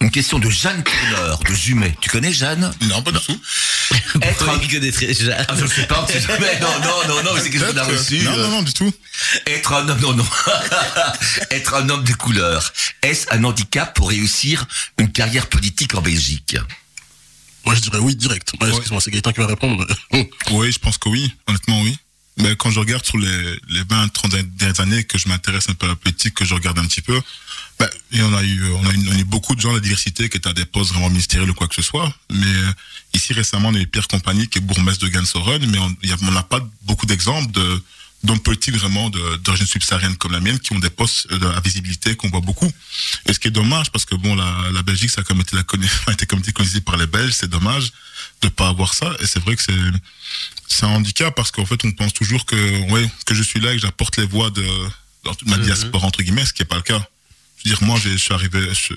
[0.00, 1.96] Une question de Jeanne Tourneur, de Jumet.
[2.00, 2.72] Tu connais Jeanne?
[2.82, 3.40] Non, pas du tout.
[4.22, 4.60] Être un...
[4.60, 6.58] Jeanne Ah, je sais pas, tu jamais.
[6.60, 8.18] Non, non, non, non, c'est quelque chose qu'on a reçu.
[8.20, 8.92] euh, Non, euh, non, non, du tout.
[9.46, 10.26] Être un homme, non, non.
[11.50, 12.72] Être un homme de couleur.
[13.02, 14.66] Est-ce un handicap pour réussir
[14.98, 16.56] une carrière politique en Belgique?
[17.64, 18.52] Moi je dirais oui direct.
[18.60, 19.86] Ouais, Excuse-moi, c'est Gaëtan qui va répondre.
[20.50, 21.32] Oui, je pense que oui.
[21.46, 21.96] Honnêtement, oui.
[22.38, 25.74] Mais quand je regarde sur les, les 20, 30 dernières années que je m'intéresse un
[25.74, 27.20] peu à la politique, que je regarde un petit peu,
[28.12, 29.76] il y en a eu, on a eu, on a eu beaucoup de gens de
[29.76, 32.12] la diversité qui étaient à des postes vraiment ministériels ou quoi que ce soit.
[32.30, 32.54] Mais
[33.12, 36.30] ici, récemment, on a eu Pierre Compagnie qui est bourgmestre de Gansoren, mais on on
[36.30, 37.82] n'a pas beaucoup d'exemples de,
[38.24, 42.16] d'hommes politiques vraiment d'origine subsaharienne comme la mienne qui ont des postes euh, à visibilité
[42.16, 42.70] qu'on voit beaucoup.
[43.26, 45.54] Et ce qui est dommage, parce que bon, la, la Belgique, ça a comme été,
[45.56, 45.62] la
[46.06, 47.92] a été comme été par les Belges, c'est dommage
[48.42, 49.14] de pas avoir ça.
[49.20, 49.72] Et c'est vrai que c'est,
[50.66, 53.72] c'est un handicap parce qu'en fait, on pense toujours que, ouais, que je suis là
[53.72, 54.66] et que j'apporte les voix de,
[55.24, 57.06] dans toute ma diaspora, entre guillemets, ce qui n'est pas le cas.
[57.62, 58.94] Je veux dire, moi, je suis arrivé, je-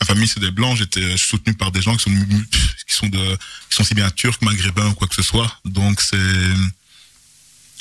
[0.00, 2.26] ma famille, c'est des blancs, j'étais je suis soutenu par des gens qui sont,
[2.86, 3.36] qui sont de,
[3.68, 5.60] qui sont si bien turcs, maghrébins ou quoi que ce soit.
[5.64, 6.16] Donc, c'est,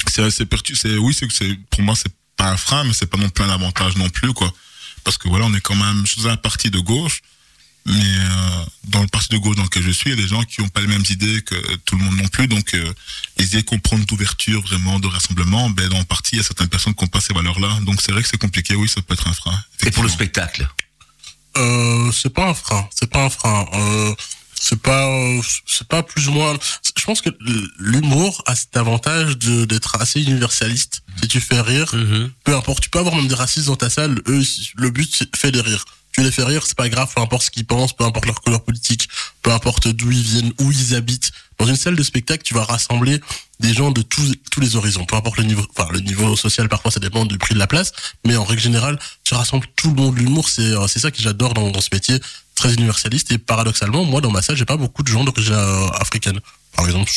[0.07, 3.05] c'est, c'est, pertu- c'est, oui, c'est, c'est, pour moi, c'est pas un frein, mais c'est
[3.07, 4.51] pas non plus un avantage non plus, quoi.
[5.03, 7.21] Parce que voilà, on est quand même, je suis un parti de gauche,
[7.85, 10.27] mais euh, dans le parti de gauche dans lequel je suis, il y a des
[10.27, 12.47] gens qui n'ont pas les mêmes idées que tout le monde non plus.
[12.47, 12.93] Donc, euh,
[13.37, 16.43] les idées qu'on prend d'ouverture, vraiment, de rassemblement, ben, dans le parti, il y a
[16.43, 17.79] certaines personnes qui n'ont pas ces valeurs-là.
[17.81, 19.57] Donc, c'est vrai que c'est compliqué, oui, ça peut être un frein.
[19.85, 20.69] Et pour le spectacle?
[21.57, 23.65] Euh, c'est pas un frein, c'est pas un frein.
[23.73, 24.15] Euh,
[24.59, 26.57] c'est pas euh, c'est pas plus ou moins
[26.97, 27.29] je pense que
[27.79, 31.01] l'humour a cet avantage de d'être assez universaliste.
[31.21, 32.31] Si tu fais rire Mhm.
[32.43, 32.83] peu importe.
[32.83, 34.21] Tu peux avoir même des racistes dans ta salle.
[34.27, 34.43] Eux
[34.75, 37.43] le but c'est fait les rire tu les fais rire c'est pas grave peu importe
[37.43, 39.07] ce qu'ils pensent peu importe leur couleur politique
[39.43, 41.31] peu importe d'où ils viennent où ils habitent.
[41.59, 43.19] Dans une salle de spectacle tu vas rassembler
[43.59, 45.05] des gens de tous tous les horizons.
[45.05, 47.67] Peu importe le niveau enfin le niveau social parfois ça dépend du prix de la
[47.67, 47.91] place.
[48.25, 50.17] Mais en règle générale tu rassembles tout le monde.
[50.17, 52.19] L'humour c'est euh, c'est ça que j'adore dans, dans ce métier
[52.59, 55.87] très universaliste et paradoxalement moi dans ma salle j'ai pas beaucoup de gens d'origine euh,
[56.05, 56.39] africaine
[56.75, 57.09] par exemple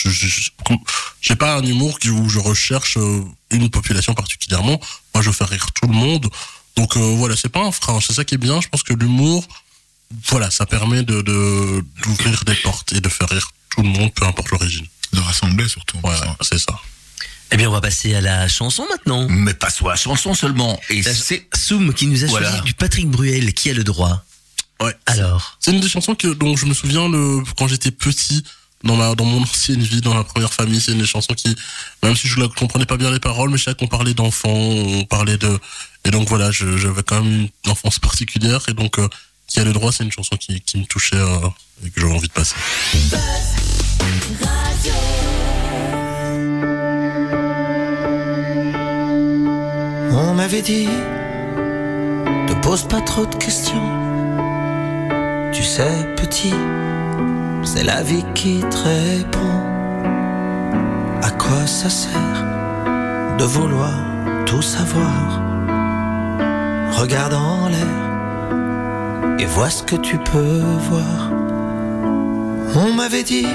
[1.20, 4.80] j'ai pas un humour qui- où je recherche euh, une population particulièrement
[5.14, 6.26] moi je veux faire rire tout le monde
[6.76, 8.94] donc euh, voilà c'est pas un frein c'est ça qui est bien je pense que
[8.94, 9.46] l'humour
[10.28, 14.12] voilà ça permet de de- d'ouvrir des portes et de faire rire tout le monde
[14.14, 15.98] peu importe l'origine De rassembler surtout.
[16.04, 16.14] ouais,
[16.48, 16.74] c'est ça
[17.52, 19.22] Eh bien, on va passer à la chanson maintenant.
[19.28, 20.74] Mais pas soit la chanson seulement.
[20.88, 22.48] Et c'est Soum qui nous a Voilà.
[22.50, 23.52] choisi du Patrick Bruel.
[23.58, 24.14] Qui a le droit?
[24.82, 28.42] Ouais Alors C'est une des chansons que, dont je me souviens le, quand j'étais petit,
[28.84, 30.80] dans ma, dans mon ancienne vie, dans ma première famille.
[30.80, 31.54] C'est une des chansons qui,
[32.02, 34.48] même si je ne comprenais pas bien les paroles, mais je savais qu'on parlait d'enfants,
[34.50, 35.58] on parlait de,
[36.04, 39.08] et donc voilà, je- j'avais quand même une enfance particulière, et donc, euh,
[39.46, 41.36] qui a le droit, c'est une chanson qui, qui me touchait, euh,
[41.86, 42.54] et que j'avais envie de passer.
[50.10, 50.88] On m'avait dit,
[52.48, 54.11] te pose pas trop de questions.
[55.52, 56.54] Tu sais, petit,
[57.62, 59.60] c'est la vie qui te répond.
[61.22, 62.44] À quoi ça sert
[63.38, 63.92] de vouloir
[64.46, 65.40] tout savoir?
[66.98, 68.02] Regarde en l'air
[69.38, 71.30] et vois ce que tu peux voir.
[72.74, 73.46] On m'avait dit,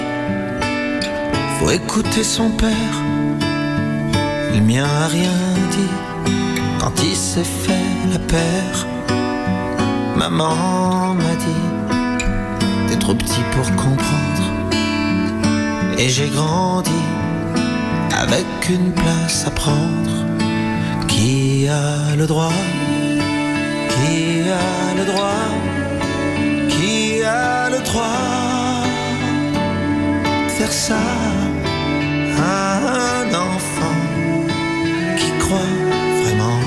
[1.59, 2.95] faut écouter son père.
[4.53, 5.31] Le mien a rien
[5.71, 5.93] dit
[6.79, 8.85] quand il s'est fait la paire.
[10.15, 11.76] Maman m'a dit,
[13.07, 14.43] trop petit pour comprendre.
[15.97, 16.99] Et j'ai grandi
[18.11, 20.15] avec une place à prendre.
[21.07, 22.59] Qui a le droit?
[23.93, 25.47] Qui a le droit?
[26.73, 28.83] Qui a le droit
[30.45, 31.05] de faire ça
[32.37, 32.79] à
[33.21, 34.01] un enfant
[35.19, 35.75] qui croit
[36.23, 36.61] vraiment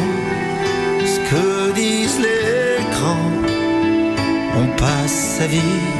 [1.04, 3.32] ce que disent les grands?
[4.60, 5.99] On passe sa vie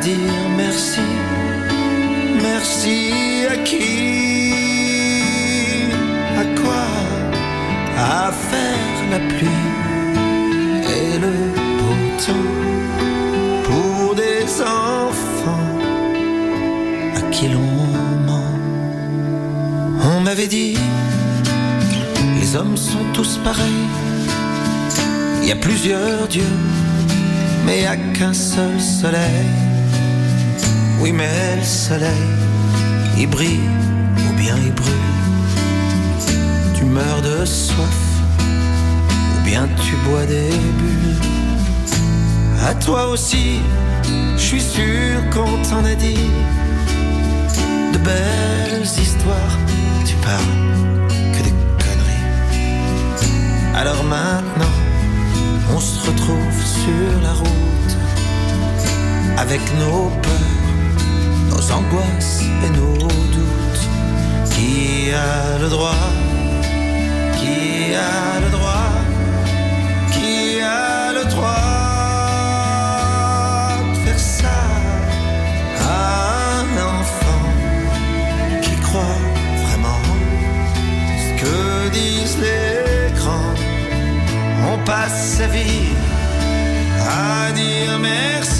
[0.00, 1.00] dire merci.
[2.42, 3.12] Merci
[3.50, 5.32] à qui
[6.36, 6.86] À quoi
[7.96, 9.64] À faire la pluie
[10.96, 11.34] et le
[11.78, 12.48] beau temps
[13.64, 15.68] pour des enfants
[17.16, 17.60] à qui l'on
[18.26, 18.54] ment.
[20.10, 20.76] On m'avait dit,
[22.40, 23.86] les hommes sont tous pareils.
[25.42, 26.56] Il y a plusieurs dieux,
[27.64, 29.67] mais a qu'un seul soleil.
[31.00, 32.28] Oui, mais le soleil,
[33.16, 33.70] il brille
[34.28, 34.94] ou bien il brûle.
[36.74, 38.00] Tu meurs de soif
[39.36, 41.22] ou bien tu bois des bulles.
[42.66, 43.60] À toi aussi,
[44.36, 46.30] je suis sûr qu'on t'en a dit
[47.92, 49.56] de belles histoires.
[50.04, 50.58] Tu parles
[51.32, 52.26] que des conneries.
[53.76, 54.74] Alors maintenant,
[55.74, 57.96] on se retrouve sur la route
[59.38, 60.57] avec nos peurs,
[61.50, 63.88] nos angoisses et nos doutes.
[64.50, 65.94] Qui a le droit?
[67.38, 68.92] Qui a le droit?
[70.12, 71.54] Qui a le droit
[73.88, 74.58] de faire ça
[75.80, 77.44] à un enfant
[78.62, 79.20] qui croit
[79.64, 80.02] vraiment
[81.22, 83.54] ce que disent les grands?
[84.70, 85.94] On passe sa vie
[87.00, 88.57] à dire merci,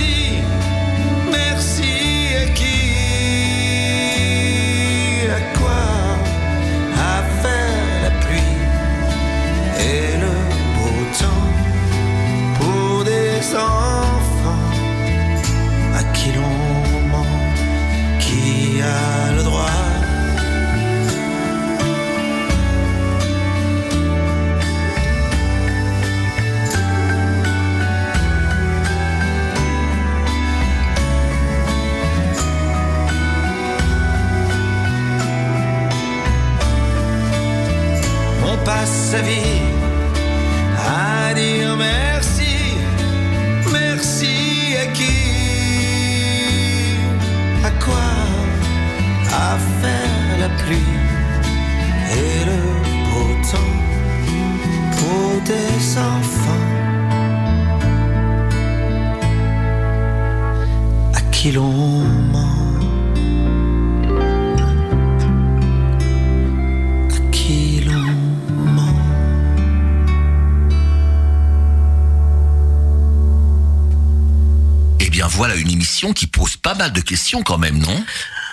[38.77, 39.62] sa vie
[40.77, 42.77] à dire merci,
[43.73, 45.19] merci à qui,
[47.64, 48.11] à quoi,
[49.33, 50.95] à faire la pluie
[52.12, 52.61] et le
[53.09, 53.77] beau temps
[54.97, 56.66] pour des enfants.
[61.31, 62.28] Qui l'on
[75.39, 78.05] voilà une émission qui pose pas mal de questions quand même, non?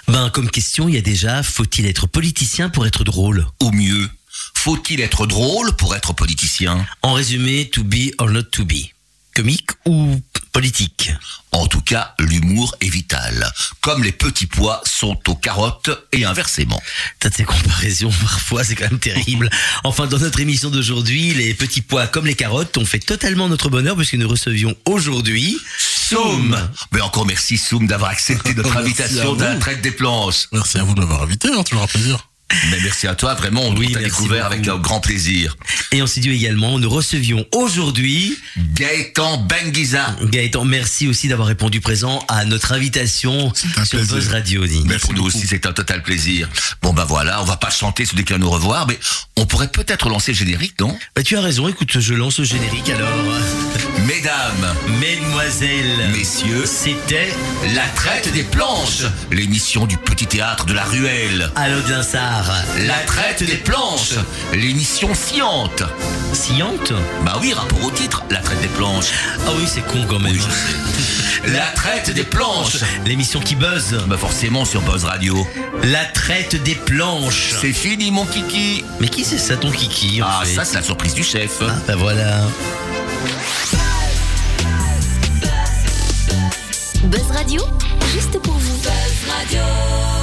[0.07, 3.47] Ben, comme question, il y a déjà, faut-il être politicien pour être drôle?
[3.63, 4.07] Ou mieux,
[4.53, 6.85] faut-il être drôle pour être politicien?
[7.01, 8.91] En résumé, to be or not to be.
[9.33, 10.21] Comique ou
[10.51, 11.11] politique?
[11.51, 13.51] En tout cas, l'humour est vital.
[13.81, 16.79] Comme les petits pois sont aux carottes et inversement.
[17.19, 19.49] T'as de ces comparaisons, parfois, c'est quand même terrible.
[19.83, 23.69] Enfin, dans notre émission d'aujourd'hui, les petits pois comme les carottes ont fait totalement notre
[23.69, 25.57] bonheur puisque nous recevions aujourd'hui
[26.07, 26.55] Soum
[26.91, 30.47] Mais encore merci Soum d'avoir accepté notre Merci invitation de la traite des planches.
[30.51, 32.29] Merci à vous de m'avoir invité, hein, toujours un plaisir.
[32.69, 34.53] Mais merci à toi, vraiment, on Oui, t'a découvert beaucoup.
[34.53, 35.57] avec un grand plaisir.
[35.91, 38.37] Et en studio également, nous recevions aujourd'hui
[38.75, 40.15] Gaëtan Benguiza.
[40.25, 40.63] Gaëtan.
[40.63, 43.51] Merci aussi d'avoir répondu présent à notre invitation
[43.83, 44.15] sur plaisir.
[44.15, 44.61] Buzz Radio.
[44.85, 45.35] Merci Pour nous beaucoup.
[45.35, 46.47] aussi, c'est un total plaisir.
[46.83, 48.99] Bon ben voilà, on va pas chanter sous des cas nous revoir, mais
[49.37, 50.95] on pourrait peut-être lancer le générique, non?
[51.15, 53.09] Bah, tu as raison, écoute, je lance le générique alors.
[54.05, 57.29] Mesdames, Mesdemoiselles, messieurs, c'était
[57.73, 61.49] la traite des planches, l'émission du petit théâtre de la ruelle.
[61.55, 61.81] Allo
[62.85, 64.15] La traite des planches,
[64.53, 65.83] l'émission sciente.
[66.33, 66.91] Sciente
[67.23, 69.11] Bah oui, rapport au titre, la traite des planches.
[69.47, 70.33] Ah oui, c'est con quand même.
[70.33, 71.51] Oui, je sais.
[71.53, 72.77] La traite des planches.
[73.05, 74.03] L'émission qui buzz.
[74.07, 75.47] Bah forcément sur Buzz Radio.
[75.83, 77.53] La traite des planches.
[77.61, 78.83] C'est fini mon kiki.
[78.99, 81.61] Mais qui c'est ça ton kiki en Ah fait ça c'est la surprise du chef.
[81.61, 82.41] Ah, bah voilà.
[87.05, 87.61] Buzz Radio,
[88.13, 88.81] juste pour vous.
[89.29, 90.14] Radio.